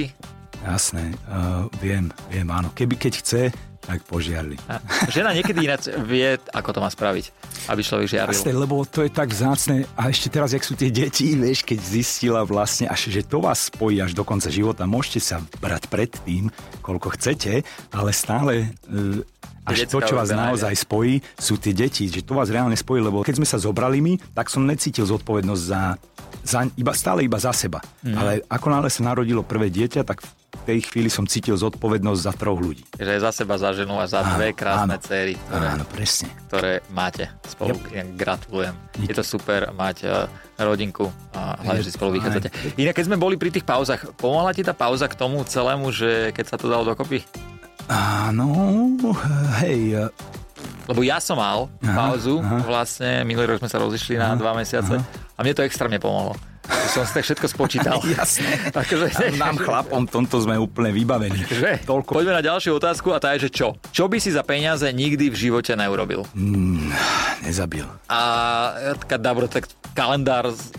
Jasné. 0.66 1.14
Uh, 1.30 1.70
viem, 1.78 2.10
viem, 2.34 2.48
áno. 2.50 2.74
Keby 2.74 2.98
keď 2.98 3.14
chce, 3.22 3.42
tak 3.86 4.02
požiarli. 4.10 4.58
A 4.66 4.82
žena 5.14 5.30
niekedy 5.30 5.62
ináč 5.62 5.94
vie, 6.10 6.42
ako 6.50 6.70
to 6.74 6.80
má 6.82 6.90
spraviť, 6.90 7.26
aby 7.70 7.82
človek 7.86 8.10
žiaril. 8.10 8.34
Jasné, 8.34 8.52
lebo 8.58 8.82
to 8.82 9.06
je 9.06 9.14
tak 9.14 9.30
vzácne. 9.30 9.86
A 9.94 10.10
ešte 10.10 10.34
teraz, 10.34 10.58
jak 10.58 10.66
sú 10.66 10.74
tie 10.74 10.90
deti, 10.90 11.38
vieš, 11.38 11.62
keď 11.62 11.80
zistila 11.86 12.42
vlastne, 12.42 12.90
až 12.90 13.14
že 13.14 13.22
to 13.22 13.46
vás 13.46 13.70
spojí 13.70 14.02
až 14.02 14.18
do 14.18 14.26
konca 14.26 14.50
života. 14.50 14.90
Môžete 14.90 15.22
sa 15.22 15.38
brať 15.62 15.86
pred 15.86 16.10
tým, 16.26 16.50
koľko 16.82 17.14
chcete, 17.14 17.62
ale 17.94 18.10
stále 18.10 18.74
e, 18.90 19.22
až 19.66 19.86
to, 19.86 20.02
čo 20.02 20.18
vás 20.18 20.34
naozaj 20.34 20.74
spojí, 20.74 21.22
sú 21.38 21.62
tie 21.62 21.74
deti, 21.74 22.10
že 22.10 22.26
to 22.26 22.34
vás 22.34 22.50
reálne 22.50 22.78
spojí, 22.78 23.02
lebo 23.06 23.22
keď 23.22 23.38
sme 23.42 23.48
sa 23.50 23.62
zobrali 23.62 24.02
my, 24.02 24.14
tak 24.34 24.50
som 24.50 24.66
necítil 24.66 25.06
zodpovednosť 25.06 25.62
za, 25.62 25.98
za 26.42 26.60
iba, 26.78 26.94
stále 26.94 27.26
iba 27.26 27.38
za 27.38 27.54
seba. 27.54 27.82
Mm. 28.02 28.16
Ale 28.18 28.32
ako 28.46 28.68
náhle 28.70 28.90
sa 28.90 29.02
narodilo 29.06 29.42
prvé 29.46 29.74
dieťa, 29.74 30.06
tak 30.06 30.22
tej 30.66 30.82
chvíli 30.84 31.08
som 31.08 31.24
cítil 31.24 31.54
zodpovednosť 31.54 32.20
za 32.20 32.34
troch 32.34 32.58
ľudí. 32.58 32.82
Že 32.98 33.22
za 33.22 33.32
seba, 33.32 33.56
za 33.56 33.70
ženu 33.72 33.96
a 33.96 34.10
za 34.10 34.26
dve 34.26 34.52
krásne 34.52 34.98
áno. 34.98 35.06
céry, 35.06 35.38
ktoré, 35.38 35.68
Áno, 35.70 35.84
presne. 35.86 36.28
ktoré 36.50 36.72
máte 36.90 37.30
spolu. 37.46 37.78
Yep. 37.78 38.18
Gratulujem. 38.18 38.74
Je 39.00 39.14
to 39.14 39.22
super 39.22 39.70
mať 39.72 39.98
uh, 40.04 40.26
rodinku 40.58 41.06
a 41.32 41.56
hlavne, 41.62 41.86
že 41.86 41.94
spolu 41.94 42.18
vychádzate. 42.18 42.50
Inak, 42.76 42.98
keď 42.98 43.06
sme 43.06 43.22
boli 43.22 43.38
pri 43.38 43.54
tých 43.54 43.64
pauzach, 43.64 44.02
pomohla 44.18 44.52
ti 44.52 44.66
tá 44.66 44.74
pauza 44.74 45.06
k 45.06 45.14
tomu 45.14 45.46
celému, 45.46 45.94
že 45.94 46.34
keď 46.34 46.46
sa 46.50 46.58
to 46.58 46.66
dalo 46.66 46.84
dokopy? 46.84 47.22
Áno, 47.86 48.50
hej, 49.62 49.94
e, 49.94 50.10
Lebo 50.86 51.02
ja 51.02 51.22
som 51.22 51.38
mal 51.38 51.70
Aha, 51.82 51.94
pauzu, 51.94 52.42
aha. 52.42 52.66
vlastne 52.66 53.22
minulý 53.22 53.54
rok 53.54 53.62
sme 53.62 53.70
sa 53.70 53.78
rozišli 53.78 54.18
na 54.18 54.34
dva 54.34 54.58
mesiace 54.58 54.98
a 55.34 55.40
mne 55.42 55.54
to 55.54 55.62
extrémne 55.62 56.02
pomohlo. 56.02 56.34
Že 56.66 56.88
som 56.90 57.04
si 57.04 57.14
tak 57.14 57.24
všetko 57.24 57.46
spočítal. 57.48 57.98
jasné. 58.18 58.50
Akože, 58.70 59.06
Nám 59.36 59.56
chlapom 59.56 60.04
tomto 60.04 60.40
sme 60.40 60.56
úplne 60.56 60.90
vybavení. 60.92 61.46
Že? 61.46 61.84
Toľko. 61.84 62.12
Poďme 62.12 62.34
na 62.34 62.44
ďalšiu 62.44 62.74
otázku 62.74 63.10
a 63.10 63.18
tá 63.18 63.34
je, 63.34 63.46
že 63.46 63.52
čo? 63.52 63.68
Čo 63.90 64.06
by 64.06 64.18
si 64.18 64.30
za 64.30 64.42
peniaze 64.42 64.86
nikdy 64.86 65.30
v 65.30 65.38
živote 65.38 65.74
neurobil? 65.74 66.26
Mm, 66.34 66.90
nezabil. 67.42 67.86
A 68.06 68.20
taká 68.98 69.16
dobro, 69.16 69.46
tak 69.46 69.66
kalendár 69.92 70.50
s, 70.50 70.74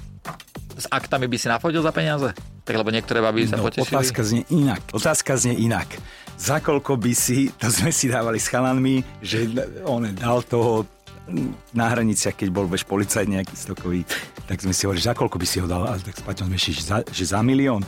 s 0.75 0.87
aktami 0.89 1.25
by 1.25 1.37
si 1.37 1.47
nafotil 1.47 1.81
za 1.81 1.91
peniaze? 1.91 2.35
Tak 2.63 2.75
lebo 2.75 2.91
niektoré 2.91 3.23
baby 3.23 3.47
sa 3.47 3.55
No, 3.55 3.63
potešili. 3.63 3.95
otázka 3.95 4.21
znie 4.23 4.43
inak. 4.51 4.83
Otázka 4.91 5.39
znie 5.39 5.55
inak. 5.61 5.87
Za 6.35 6.59
koľko 6.59 6.99
by 6.99 7.13
si, 7.15 7.49
to 7.55 7.71
sme 7.71 7.89
si 7.89 8.11
dávali 8.11 8.37
s 8.37 8.51
chalanmi, 8.51 9.07
že 9.23 9.47
on 9.87 10.03
dal 10.13 10.43
toho 10.43 10.83
na 11.75 11.87
hraniciach, 11.91 12.39
keď 12.39 12.49
bol 12.55 12.71
veš 12.71 12.87
policajt 12.87 13.27
nejaký 13.27 13.55
stokový, 13.59 14.07
tak 14.47 14.63
sme 14.63 14.71
si 14.71 14.87
hovorili, 14.87 15.03
za 15.03 15.15
koľko 15.15 15.37
by 15.39 15.47
si 15.47 15.59
ho 15.59 15.67
dal, 15.67 15.83
ale 15.83 15.99
tak 15.99 16.15
s 16.15 16.23
Paťom 16.23 16.47
sme 16.47 16.57
išli, 16.57 16.73
že 16.79 16.83
za, 16.87 16.99
že 17.03 17.25
za 17.27 17.43
milión, 17.43 17.83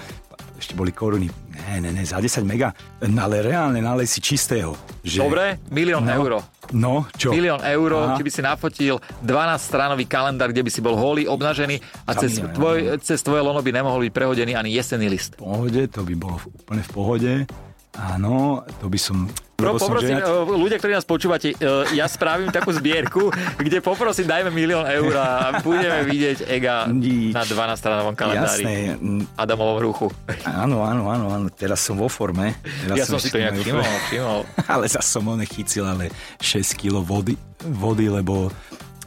ešte 0.59 0.75
boli 0.75 0.90
koruny, 0.90 1.30
ne, 1.54 1.78
ne, 1.78 1.90
ne, 1.95 2.02
za 2.02 2.18
10 2.18 2.42
mega, 2.42 2.75
no, 3.07 3.21
ale 3.23 3.47
reálne 3.47 3.78
nalej 3.78 4.11
si 4.11 4.18
čistého. 4.18 4.75
Že, 5.07 5.23
Dobre, 5.23 5.45
milión 5.71 6.02
no, 6.02 6.11
eur. 6.11 6.42
No, 6.75 7.07
čo? 7.14 7.30
Milión 7.30 7.62
eur, 7.62 7.90
Aha. 7.95 8.18
či 8.18 8.23
by 8.26 8.30
si 8.35 8.42
nafotil 8.42 8.95
12-stránový 9.23 10.04
kalendár, 10.11 10.50
kde 10.50 10.66
by 10.66 10.71
si 10.75 10.83
bol 10.83 10.99
holý, 10.99 11.30
obnažený 11.30 11.78
a 12.04 12.12
Za 12.12 12.26
cez, 12.26 12.42
tvoj, 12.42 12.99
cez 13.00 13.23
tvoje 13.23 13.40
lono 13.40 13.62
by 13.62 13.71
nemohol 13.71 14.02
byť 14.04 14.12
prehodený 14.12 14.52
ani 14.59 14.75
jesenný 14.75 15.07
list. 15.09 15.38
V 15.38 15.47
pohode, 15.47 15.80
to 15.88 16.02
by 16.02 16.14
bolo 16.18 16.37
úplne 16.42 16.83
v 16.83 16.90
pohode. 16.90 17.33
Áno, 17.95 18.66
to 18.83 18.90
by 18.90 18.99
som... 18.99 19.30
Pro, 19.58 19.74
som 19.74 19.90
poprosím, 19.90 20.22
ženat- 20.22 20.30
e, 20.30 20.54
ľudia, 20.54 20.78
ktorí 20.78 20.92
nás 20.94 21.02
počúvate, 21.02 21.50
e, 21.50 21.54
ja 21.98 22.06
spravím 22.06 22.54
takú 22.54 22.70
zbierku, 22.70 23.26
kde 23.66 23.82
poprosím, 23.82 24.30
dajme 24.30 24.54
milión 24.54 24.86
eur 24.86 25.10
a 25.18 25.58
budeme 25.66 26.06
vidieť 26.06 26.46
Ega 26.46 26.86
Nič. 26.86 27.34
na 27.34 27.42
12-stránovom 27.42 28.14
kalendári. 28.14 28.62
Jasné, 28.62 29.02
Adamovom 29.34 29.82
ruchu. 29.82 30.06
áno, 30.46 30.86
áno, 30.86 31.10
áno, 31.10 31.26
áno, 31.34 31.46
teraz 31.50 31.82
som 31.82 31.98
vo 31.98 32.06
forme. 32.06 32.54
Teraz 32.86 33.02
Ja 33.02 33.04
som 33.10 33.18
si 33.18 33.34
to 33.34 33.42
nejak 33.42 33.58
všimol, 33.58 33.82
všimol. 34.06 34.40
Ale 34.78 34.86
zase 34.86 35.10
som 35.10 35.26
on 35.26 35.42
chycil 35.42 35.82
ale 35.82 36.14
6 36.38 36.78
kg 36.78 37.02
vody, 37.02 37.34
vody, 37.58 38.06
lebo 38.06 38.54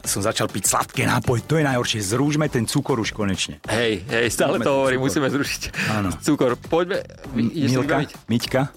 som 0.04 0.20
začal 0.20 0.52
piť 0.52 0.68
sladké 0.68 1.08
nápoj. 1.08 1.48
To 1.48 1.56
je 1.56 1.64
najhoršie. 1.64 2.04
Zrúžme 2.04 2.52
ten 2.52 2.68
cukor 2.68 3.00
už 3.00 3.16
konečne. 3.16 3.56
Hej, 3.72 4.04
hej, 4.04 4.28
stále 4.28 4.60
Máme 4.60 4.68
to 4.68 4.74
hovorím, 4.84 5.00
musíme 5.00 5.32
zrušiť 5.32 5.62
Áno. 5.96 6.12
cukor. 6.20 6.60
Poďme, 6.60 7.00
si 7.40 7.72
Milka? 7.72 8.04
Miťka, 8.28 8.68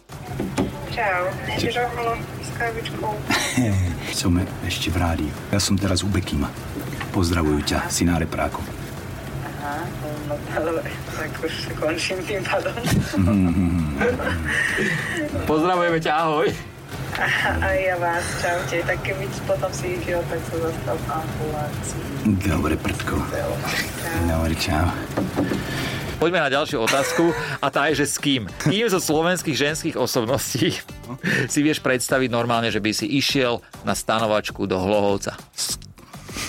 Čau, 0.96 1.28
okolo 1.92 2.16
s 2.40 2.50
kávičkou? 2.56 3.12
som 4.16 4.32
ešte 4.64 4.88
v 4.88 4.96
rádiu. 4.96 5.32
Ja 5.52 5.60
som 5.60 5.76
teraz 5.76 6.00
u 6.00 6.08
Bekima. 6.08 6.48
Pozdravujú 7.12 7.68
ťa, 7.68 7.92
syná 7.92 8.16
reprákov. 8.16 8.64
Aha, 9.44 9.84
no 10.32 10.40
ale 10.56 10.88
tak 11.12 11.36
už 11.44 11.68
končím 11.76 12.24
tým 12.24 12.40
pádom. 12.48 12.72
Pozdravujeme 15.52 16.00
ťa, 16.00 16.12
ahoj. 16.16 16.48
A 17.60 17.68
ja 17.76 18.00
vás, 18.00 18.24
čaute. 18.40 18.80
Tak 18.88 19.04
keby 19.04 19.28
potom 19.44 19.68
si 19.76 20.00
išiel, 20.00 20.24
tak 20.32 20.40
sa 20.48 20.56
zastav 20.64 20.96
v 20.96 21.06
ambulácii. 21.12 22.04
Dobre, 22.40 22.80
prdko. 22.80 23.20
Dobre, 24.32 24.56
čau. 24.56 24.88
Poďme 26.16 26.40
na 26.40 26.48
ďalšiu 26.48 26.80
otázku 26.80 27.36
a 27.60 27.68
tá 27.68 27.92
je, 27.92 28.00
že 28.00 28.16
s 28.16 28.18
kým? 28.24 28.48
Kým 28.64 28.88
zo 28.88 29.04
slovenských 29.04 29.52
ženských 29.52 29.96
osobností 30.00 30.72
si 31.54 31.60
vieš 31.60 31.84
predstaviť 31.84 32.32
normálne, 32.32 32.72
že 32.72 32.80
by 32.80 32.92
si 32.96 33.04
išiel 33.20 33.60
na 33.84 33.92
stanovačku 33.92 34.64
do 34.64 34.80
Hlohovca? 34.80 35.36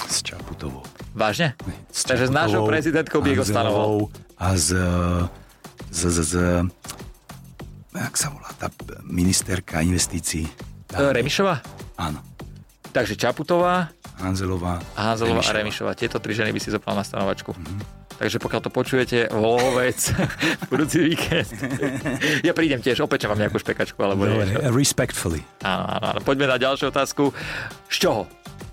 S 0.07 0.23
Čaputovou. 0.23 0.87
Vážne? 1.19 1.59
S 1.91 2.07
Takže 2.07 2.31
s 2.31 2.33
našou 2.33 2.63
prezidentkou 2.63 3.19
Diego 3.27 3.43
Stanovou. 3.43 4.07
A 4.39 4.55
z, 4.55 4.79
z, 5.91 6.01
z, 6.15 6.19
z, 6.23 6.35
jak 7.91 8.15
sa 8.15 8.31
volá 8.31 8.51
tá 8.55 8.71
ministerka 9.03 9.83
investícií? 9.83 10.47
E, 10.95 11.01
Remišová? 11.01 11.59
Áno. 11.99 12.23
Takže 12.95 13.19
Čaputová, 13.19 13.91
Hanzelová. 14.23 14.81
Hanzelová 14.95 15.43
a 15.43 15.53
Remišová. 15.53 15.59
Remišová. 15.59 15.93
Tieto 15.99 16.17
tri 16.23 16.33
ženy 16.33 16.55
by 16.55 16.61
si 16.63 16.71
zopal 16.71 16.95
na 16.95 17.03
stanovačku. 17.03 17.53
Mhm. 17.53 18.06
Takže 18.17 18.41
pokiaľ 18.41 18.61
to 18.65 18.71
počujete, 18.73 19.19
Hlohovec, 19.29 19.99
budúci 20.73 21.05
víkend. 21.05 21.53
Ja 22.41 22.57
prídem 22.57 22.81
tiež, 22.81 23.05
opečem 23.05 23.29
vám 23.29 23.37
nejakú 23.37 23.61
špekačku 23.61 24.01
alebo 24.01 24.25
Dobre, 24.25 24.57
niečo. 24.57 24.73
respectfully. 24.73 25.45
Áno, 25.61 25.85
áno, 25.85 26.05
áno. 26.17 26.21
Poďme 26.25 26.49
na 26.49 26.57
ďalšiu 26.57 26.89
otázku. 26.89 27.37
Z 27.93 27.97
čoho? 28.09 28.25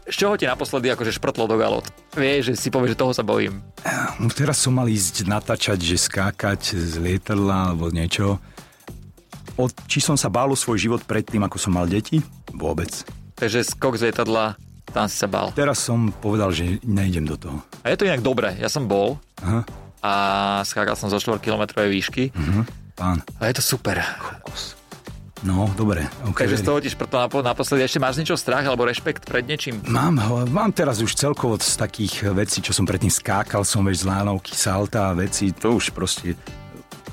Z 0.03 0.15
čoho 0.15 0.35
ti 0.35 0.43
naposledy 0.43 0.91
akože 0.91 1.15
šprtlo 1.15 1.47
do 1.47 1.55
galot? 1.55 1.87
Vieš, 2.15 2.51
že 2.51 2.59
si 2.59 2.67
povieš, 2.71 2.95
že 2.95 3.01
toho 3.03 3.13
sa 3.15 3.23
bojím. 3.23 3.59
No, 4.19 4.27
teraz 4.31 4.59
som 4.59 4.75
mal 4.75 4.87
ísť 4.87 5.27
natáčať, 5.27 5.79
že 5.79 5.95
skákať 5.99 6.75
z 6.75 6.99
lietadla 6.99 7.71
alebo 7.71 7.87
niečo. 7.91 8.39
Od, 9.55 9.71
či 9.85 9.99
som 9.99 10.15
sa 10.15 10.31
bál 10.31 10.49
o 10.49 10.57
svoj 10.57 10.79
život 10.79 11.01
predtým, 11.03 11.43
ako 11.43 11.59
som 11.59 11.75
mal 11.75 11.85
deti? 11.87 12.19
Vôbec. 12.51 12.89
Takže 13.35 13.63
skok 13.63 13.99
z 13.99 14.11
lietadla, 14.11 14.55
tam 14.91 15.05
si 15.07 15.15
sa 15.19 15.27
bál. 15.27 15.51
Teraz 15.51 15.83
som 15.83 16.11
povedal, 16.19 16.51
že 16.51 16.79
nejdem 16.83 17.23
do 17.23 17.35
toho. 17.37 17.57
A 17.83 17.89
je 17.89 17.95
to 17.95 18.05
inak 18.05 18.19
dobré. 18.19 18.55
Ja 18.55 18.67
som 18.67 18.87
bol 18.87 19.19
Aha. 19.37 19.61
a 19.99 20.13
skákal 20.63 20.95
som 20.95 21.07
zo 21.07 21.17
4 21.17 21.37
km 21.37 21.63
výšky 21.77 22.31
Mhm. 22.31 22.61
Pán. 22.93 23.19
a 23.37 23.43
je 23.45 23.55
to 23.55 23.63
super. 23.65 23.99
Kokos. 24.17 24.77
No, 25.41 25.67
dobre. 25.75 26.07
Okay. 26.23 26.47
Takže 26.47 26.57
z 26.57 26.63
toho 26.63 26.79
ti 26.79 26.87
šprtlo 26.87 27.19
napo- 27.19 27.43
naposledy. 27.43 27.83
Ešte 27.83 27.99
máš 27.99 28.15
niečo 28.15 28.39
strach 28.39 28.63
alebo 28.63 28.87
rešpekt 28.87 29.27
pred 29.27 29.43
niečím? 29.43 29.83
Mám, 29.83 30.15
mám 30.47 30.71
teraz 30.71 31.03
už 31.03 31.11
celkovo 31.13 31.59
z 31.59 31.75
takých 31.75 32.31
vecí, 32.31 32.63
čo 32.63 32.71
som 32.71 32.87
predtým 32.87 33.11
skákal, 33.11 33.67
som 33.67 33.83
veď 33.83 33.97
z 33.97 34.05
lánovky, 34.07 34.55
salta 34.55 35.11
a 35.11 35.17
veci, 35.17 35.51
to 35.51 35.75
už 35.75 35.91
proste... 35.91 36.39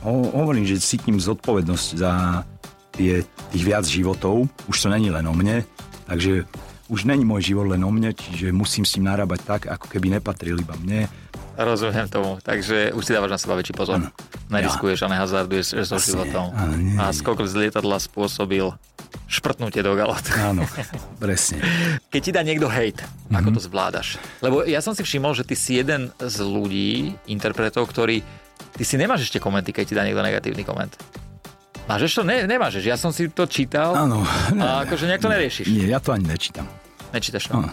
Ho, 0.00 0.30
hovorím, 0.30 0.62
že 0.62 0.78
cítim 0.78 1.18
zodpovednosť 1.18 1.86
za 1.92 2.46
tie, 2.94 3.20
tých 3.50 3.64
viac 3.66 3.82
životov. 3.82 4.46
Už 4.64 4.78
to 4.78 4.86
není 4.86 5.10
len 5.10 5.26
o 5.26 5.34
mne, 5.34 5.66
takže 6.06 6.46
už 6.90 7.06
není 7.06 7.22
môj 7.22 7.48
život 7.48 7.64
len 7.66 7.80
o 7.80 7.88
mne, 7.88 8.10
čiže 8.10 8.50
musím 8.50 8.82
s 8.82 8.98
tým 8.98 9.06
narábať 9.06 9.40
tak, 9.40 9.60
ako 9.64 9.86
keby 9.86 10.10
nepatril 10.12 10.58
iba 10.58 10.74
mne. 10.76 11.06
Rozumiem 11.54 12.08
tomu. 12.08 12.40
Takže 12.40 12.90
už 12.90 13.02
si 13.02 13.12
dávaš 13.12 13.30
na 13.30 13.38
seba 13.38 13.54
väčší 13.54 13.72
pozor. 13.72 13.96
Áno. 13.96 14.10
Neriskuješ 14.48 15.04
a 15.04 15.08
nehazarduješ 15.08 15.84
so 15.84 15.94
Asi, 15.94 16.10
životom. 16.10 16.50
áno, 16.50 16.74
nie, 16.74 16.96
a 16.96 17.08
skok 17.10 17.44
z 17.44 17.54
lietadla 17.54 17.96
spôsobil 17.96 18.72
šprtnutie 19.26 19.78
do 19.80 19.92
galot. 19.92 20.22
Áno, 20.36 20.66
presne. 21.22 21.62
Keď 22.08 22.20
ti 22.20 22.30
dá 22.30 22.42
niekto 22.42 22.66
hejt, 22.66 22.98
Mhm. 23.28 23.36
ako 23.36 23.48
to 23.52 23.60
zvládaš? 23.62 24.18
Lebo 24.40 24.64
ja 24.64 24.80
som 24.80 24.90
si 24.90 25.00
všimol, 25.00 25.32
že 25.32 25.44
ty 25.44 25.54
si 25.54 25.76
jeden 25.76 26.10
z 26.16 26.36
ľudí, 26.40 26.90
interpretov, 27.24 27.86
ktorý... 27.86 28.26
Ty 28.72 28.82
si 28.82 28.96
nemáš 28.96 29.28
ešte 29.28 29.38
komenty, 29.38 29.70
keď 29.70 29.84
ti 29.84 29.94
dá 29.94 30.02
niekto 30.02 30.18
negatívny 30.18 30.64
koment. 30.64 30.90
Máš 31.88 32.00
ešte? 32.06 32.20
Ne, 32.22 32.46
nemáš. 32.46 32.78
Ja 32.80 32.94
som 32.94 33.10
si 33.10 33.26
to 33.28 33.44
čítal 33.44 33.96
Áno. 33.96 34.22
a 34.56 34.84
akože 34.84 35.10
nejak 35.10 35.22
to 35.22 35.30
neriešiš. 35.30 35.66
Nie, 35.68 35.90
ja 35.90 35.98
to 35.98 36.14
ani 36.14 36.26
nečítam. 36.26 36.66
Nečítaš 37.10 37.50
to. 37.50 37.58
No. 37.58 37.70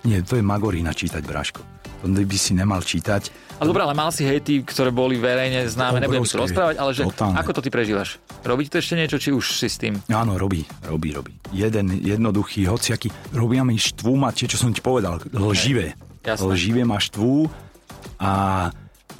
Nie, 0.00 0.24
to 0.24 0.40
je 0.40 0.44
magorína 0.44 0.96
čítať, 0.96 1.20
Bráško. 1.20 1.60
To 2.00 2.08
by 2.08 2.38
si 2.40 2.56
nemal 2.56 2.80
čítať. 2.80 3.28
Ale 3.60 3.68
dobré, 3.68 3.84
ale 3.84 3.92
mal 3.92 4.08
si 4.08 4.24
hejty, 4.24 4.64
ktoré 4.64 4.88
boli 4.88 5.20
verejne 5.20 5.68
známe, 5.68 6.00
nebudem 6.00 6.24
tu 6.24 6.32
Obrovské. 6.32 6.44
rozprávať, 6.48 6.74
ale 6.80 6.90
že 6.96 7.02
Totálne. 7.04 7.36
ako 7.36 7.50
to 7.52 7.60
ty 7.60 7.68
prežívaš? 7.68 8.16
Robí 8.40 8.64
to 8.64 8.80
ešte 8.80 8.96
niečo, 8.96 9.20
či 9.20 9.36
už 9.36 9.44
si 9.52 9.68
s 9.68 9.76
tým? 9.76 10.00
Áno, 10.08 10.40
robí, 10.40 10.64
robí, 10.88 11.12
robí. 11.12 11.36
Jeden 11.52 11.92
jednoduchý, 12.00 12.64
hociaký, 12.64 13.12
robia 13.36 13.60
mi 13.60 13.76
štvú 13.76 14.16
ma 14.16 14.32
tie, 14.32 14.48
čo 14.48 14.56
som 14.56 14.72
ti 14.72 14.80
povedal, 14.80 15.20
lživé. 15.28 15.92
Jasné. 16.24 16.56
živé 16.56 16.88
ma 16.88 16.96
štvú 16.96 17.52
a 18.16 18.32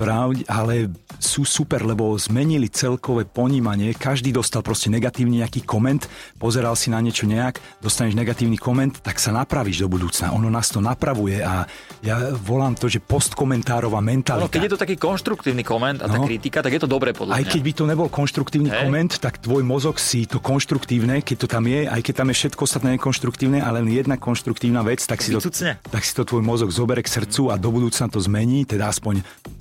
pravde, 0.00 0.48
ale 0.48 0.88
sú 1.20 1.44
super, 1.44 1.84
lebo 1.84 2.16
zmenili 2.16 2.72
celkové 2.72 3.28
ponímanie. 3.28 3.92
Každý 3.92 4.32
dostal 4.32 4.64
proste 4.64 4.88
negatívny 4.88 5.44
nejaký 5.44 5.60
koment, 5.62 6.08
pozeral 6.40 6.72
si 6.72 6.88
na 6.88 6.96
niečo 6.98 7.28
nejak, 7.28 7.60
dostaneš 7.78 8.16
negatívny 8.16 8.56
koment, 8.56 8.96
tak 8.98 9.20
sa 9.20 9.28
napravíš 9.30 9.84
do 9.84 9.92
budúcna. 9.92 10.32
Ono 10.32 10.48
nás 10.48 10.72
to 10.72 10.80
napravuje 10.80 11.44
a 11.44 11.68
ja 12.00 12.16
volám 12.32 12.72
to, 12.72 12.88
že 12.88 13.04
postkomentárová 13.04 14.00
mentalita. 14.00 14.40
No, 14.40 14.48
keď 14.48 14.62
je 14.64 14.72
to 14.72 14.80
taký 14.80 14.96
konštruktívny 14.96 15.60
koment 15.60 16.00
a 16.00 16.08
tá 16.08 16.16
No. 16.16 16.24
kritika, 16.24 16.64
tak 16.64 16.72
je 16.72 16.80
to 16.80 16.88
dobré 16.88 17.12
podľa 17.12 17.36
Aj 17.36 17.44
mňa. 17.44 17.52
keď 17.52 17.60
by 17.60 17.72
to 17.76 17.84
nebol 17.84 18.08
konštruktívny 18.08 18.70
Hej. 18.72 18.80
koment, 18.88 19.12
tak 19.20 19.38
tvoj 19.38 19.60
mozog 19.60 20.00
si 20.00 20.24
to 20.24 20.40
konštruktívne, 20.40 21.20
keď 21.20 21.36
to 21.36 21.46
tam 21.46 21.68
je, 21.68 21.84
aj 21.84 22.00
keď 22.00 22.14
tam 22.16 22.28
je 22.32 22.36
všetko 22.40 22.60
ostatné 22.64 22.96
nekonštruktívne, 22.96 23.60
ale 23.60 23.84
len 23.84 23.92
jedna 23.92 24.16
konštruktívna 24.16 24.80
vec, 24.80 25.04
tak 25.04 25.20
si, 25.20 25.28
to, 25.30 25.44
tak 25.84 26.00
si 26.00 26.12
to 26.16 26.24
tvoj 26.24 26.40
mozog 26.40 26.72
zoberie 26.72 27.04
k 27.04 27.10
srdcu 27.10 27.52
a 27.52 27.60
do 27.60 27.68
budúcna 27.68 28.08
to 28.08 28.16
zmení, 28.16 28.64
teda 28.64 28.88
aspoň, 28.88 29.20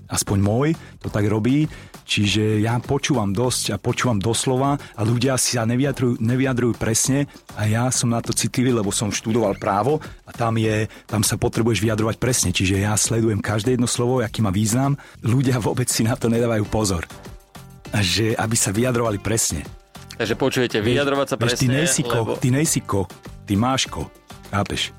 aspoň 0.10 0.38
môj 0.42 0.70
to 1.00 1.08
tak 1.08 1.26
robí. 1.30 1.70
Čiže 2.10 2.66
ja 2.66 2.82
počúvam 2.82 3.30
dosť 3.30 3.78
a 3.78 3.82
počúvam 3.82 4.18
doslova 4.18 4.82
a 4.98 5.02
ľudia 5.06 5.38
si 5.38 5.62
sa 5.62 5.70
nevyjadrujú, 5.70 6.18
nevyjadrujú 6.18 6.74
presne 6.74 7.30
a 7.54 7.70
ja 7.70 7.86
som 7.94 8.10
na 8.10 8.18
to 8.18 8.34
citlivý, 8.34 8.74
lebo 8.74 8.90
som 8.90 9.14
študoval 9.14 9.62
právo 9.62 10.02
a 10.26 10.34
tam, 10.34 10.58
je, 10.58 10.90
tam 11.06 11.22
sa 11.22 11.38
potrebuješ 11.38 11.86
vyjadrovať 11.86 12.18
presne. 12.18 12.50
Čiže 12.50 12.82
ja 12.82 12.98
sledujem 12.98 13.38
každé 13.46 13.78
jedno 13.78 13.86
slovo, 13.86 14.26
aký 14.26 14.42
má 14.42 14.50
význam. 14.50 14.98
Ľudia 15.22 15.62
vôbec 15.62 15.86
si 15.86 16.02
na 16.02 16.18
to 16.18 16.34
nedávajú 16.34 16.66
pozor 16.66 17.06
a 17.94 18.02
že 18.02 18.34
aby 18.34 18.58
sa 18.58 18.74
vyjadrovali 18.74 19.22
presne. 19.22 19.62
Takže 20.18 20.36
počujete, 20.36 20.78
vyjadrovať 20.82 21.28
sa 21.30 21.36
Vieš, 21.38 21.46
presne, 21.46 21.62
ty 21.62 21.68
nejsi 21.70 22.02
ko, 22.04 22.20
lebo... 22.26 22.32
ty 22.42 22.48
nejsi 22.52 22.82
ko, 22.84 23.02
ty 23.46 23.54
máš 23.54 23.86
ko. 23.86 24.10
Chápeš? 24.50 24.92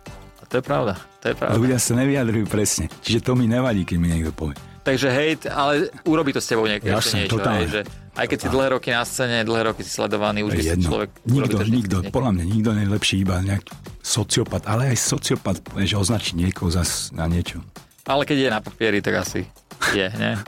To 0.50 0.58
je 0.58 0.64
pravda, 0.66 0.94
to 1.22 1.30
je 1.30 1.34
pravda. 1.38 1.54
Ľudia 1.58 1.78
sa 1.78 1.92
nevyjadrujú 1.98 2.46
presne. 2.50 2.86
Čiže 3.02 3.22
to 3.22 3.38
mi 3.38 3.46
nevadí, 3.46 3.86
keď 3.86 3.96
mi 3.98 4.10
niekto 4.10 4.34
povie. 4.34 4.69
Takže 4.80 5.08
hejt, 5.12 5.44
ale 5.44 5.92
urobí 6.08 6.32
to 6.32 6.40
s 6.40 6.48
tebou 6.48 6.64
niekedy 6.64 6.88
Jasne, 6.88 7.28
niečo. 7.28 7.36
totálne. 7.36 7.68
Hej, 7.68 7.68
že 7.68 7.80
aj 8.16 8.26
keď 8.26 8.38
si 8.40 8.48
dlhé 8.48 8.68
roky 8.72 8.88
na 8.90 9.04
scéne, 9.04 9.44
dlhé 9.44 9.62
roky 9.72 9.82
si 9.84 9.92
sledovaný, 9.92 10.40
už 10.48 10.56
je 10.56 10.76
človek... 10.80 11.08
Nikto, 11.28 11.56
nikto, 11.68 11.96
niekým. 12.00 12.12
podľa 12.12 12.30
mňa 12.36 12.44
nikto 12.48 12.70
nie 12.72 12.84
je 12.88 12.90
lepší, 12.96 13.14
iba 13.20 13.36
nejaký 13.44 13.72
sociopat. 14.00 14.64
Ale 14.64 14.92
aj 14.92 14.98
sociopat, 14.98 15.56
že 15.84 15.94
označí 16.00 16.32
niekoho 16.32 16.72
zas 16.72 17.12
na 17.12 17.28
niečo. 17.28 17.60
Ale 18.08 18.24
keď 18.24 18.36
je 18.40 18.48
na 18.48 18.60
papieri, 18.64 19.04
tak 19.04 19.20
asi 19.20 19.44
je, 19.92 20.08
ne? 20.16 20.40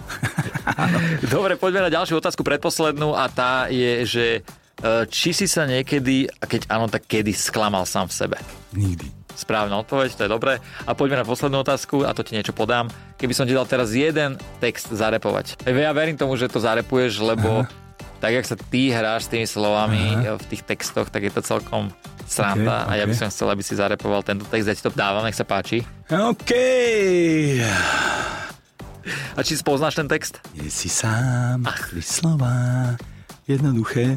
Dobre, 1.35 1.61
poďme 1.61 1.89
na 1.89 1.91
ďalšiu 1.93 2.21
otázku, 2.21 2.41
predposlednú 2.45 3.13
a 3.13 3.29
tá 3.29 3.69
je, 3.69 3.93
že 4.09 4.27
e, 4.41 4.41
či 5.09 5.37
si 5.37 5.45
sa 5.45 5.69
niekedy, 5.69 6.29
a 6.41 6.45
keď 6.49 6.73
áno, 6.73 6.89
tak 6.89 7.05
kedy 7.09 7.33
sklamal 7.37 7.85
sám 7.85 8.09
v 8.09 8.15
sebe? 8.17 8.37
Nikdy. 8.73 9.22
Správna 9.33 9.81
odpoveď, 9.81 10.17
to 10.17 10.25
je 10.27 10.31
dobré. 10.31 10.61
A 10.85 10.93
poďme 10.93 11.23
na 11.23 11.27
poslednú 11.27 11.65
otázku 11.65 12.05
a 12.05 12.13
to 12.13 12.23
ti 12.23 12.37
niečo 12.37 12.53
podám. 12.53 12.89
Keby 13.17 13.33
som 13.33 13.45
ti 13.49 13.57
dal 13.57 13.65
teraz 13.65 13.93
jeden 13.97 14.37
text 14.61 14.93
zarepovať. 14.93 15.65
Ja 15.69 15.93
verím 15.97 16.21
tomu, 16.21 16.37
že 16.37 16.53
to 16.53 16.61
zarepuješ, 16.61 17.23
lebo 17.25 17.65
tak, 18.23 18.39
jak 18.39 18.47
sa 18.47 18.55
ty 18.55 18.95
hráš 18.95 19.27
s 19.27 19.33
tými 19.35 19.51
slovami 19.51 19.99
Aha. 20.15 20.39
v 20.39 20.45
tých 20.47 20.63
textoch, 20.63 21.11
tak 21.11 21.27
je 21.27 21.33
to 21.35 21.43
celkom 21.43 21.91
sranda 22.23 22.87
Ok, 22.87 22.91
a 22.91 22.93
ja 23.03 23.05
by 23.05 23.15
som 23.19 23.27
chcel, 23.35 23.51
aby 23.51 23.67
si 23.67 23.75
zarepoval 23.75 24.23
tento 24.23 24.47
text, 24.47 24.71
ja 24.71 24.79
ti 24.79 24.85
to 24.87 24.95
dávam, 24.95 25.27
nech 25.27 25.35
sa 25.35 25.43
páči. 25.43 25.83
OK. 26.07 26.53
A 29.35 29.41
či 29.43 29.59
spoznáš 29.59 29.99
ten 29.99 30.07
text? 30.07 30.39
Je 30.55 30.71
si 30.71 30.87
sám, 30.87 31.67
tri 31.91 31.99
slova, 31.99 32.95
jednoduché 33.51 34.15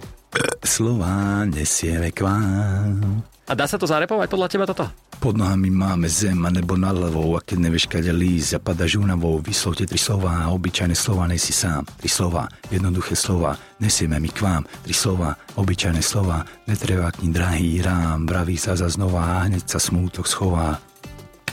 slova 0.62 1.42
nesieme 1.50 2.14
k 2.14 2.22
vám. 2.22 3.26
A 3.46 3.54
dá 3.54 3.70
sa 3.70 3.78
to 3.78 3.86
zarepovať 3.86 4.26
podľa 4.26 4.50
teba 4.50 4.66
toto? 4.66 4.90
Pod 5.22 5.38
nohami 5.38 5.70
máme 5.70 6.10
zem 6.10 6.42
a 6.42 6.50
nebo 6.50 6.74
nad 6.74 6.98
hlavou 6.98 7.38
a 7.38 7.46
keď 7.46 7.58
nevieš 7.62 7.86
kade 7.86 8.10
lísť 8.10 8.58
a 8.58 8.60
padaš 8.60 8.98
únavou, 8.98 9.38
vyslovte 9.38 9.86
tri 9.86 10.02
slova, 10.02 10.50
obyčajné 10.50 10.98
slova, 10.98 11.30
nejsi 11.30 11.54
sám. 11.54 11.86
Tri 11.86 12.10
slova, 12.10 12.50
jednoduché 12.74 13.14
slova, 13.14 13.54
nesieme 13.78 14.18
my 14.18 14.30
k 14.34 14.40
vám. 14.42 14.64
Tri 14.66 14.98
slova, 14.98 15.38
obyčajné 15.62 16.02
slova, 16.02 16.42
netreba 16.66 17.14
k 17.14 17.22
ní 17.22 17.30
drahý 17.30 17.86
rám, 17.86 18.26
vraví 18.26 18.58
sa 18.58 18.74
za 18.74 18.90
znova 18.90 19.22
a 19.22 19.46
hneď 19.46 19.70
sa 19.70 19.78
smútok 19.78 20.26
schová. 20.26 20.82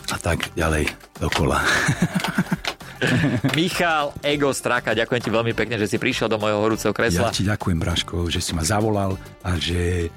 A 0.08 0.16
tak 0.16 0.48
ďalej, 0.56 0.88
dokola. 1.20 1.60
Michal 3.58 4.16
Ego 4.24 4.54
Straka, 4.56 4.96
ďakujem 4.96 5.22
ti 5.22 5.30
veľmi 5.30 5.52
pekne, 5.52 5.76
že 5.76 5.90
si 5.92 6.00
prišiel 6.00 6.32
do 6.32 6.40
mojho 6.40 6.56
horúceho 6.56 6.92
Ja 6.92 6.96
kresla. 6.96 7.28
ti 7.34 7.44
ďakujem, 7.44 7.76
Braško, 7.76 8.32
že 8.32 8.40
si 8.40 8.56
ma 8.56 8.64
zavolal 8.64 9.20
a 9.44 9.60
že 9.60 10.08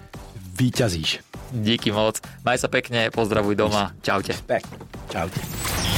vyťazíš. 0.56 1.25
Díky 1.52 1.92
moc. 1.92 2.18
Maj 2.42 2.64
sa 2.64 2.70
pekne, 2.72 3.12
pozdravuj 3.14 3.54
doma. 3.54 3.94
Čaute. 4.02 4.34
Pek. 4.48 4.66
Čaute. 5.12 5.40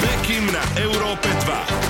Bekim 0.04 0.52
na 0.52 0.64
Európe 0.80 1.28
2. 1.28 1.87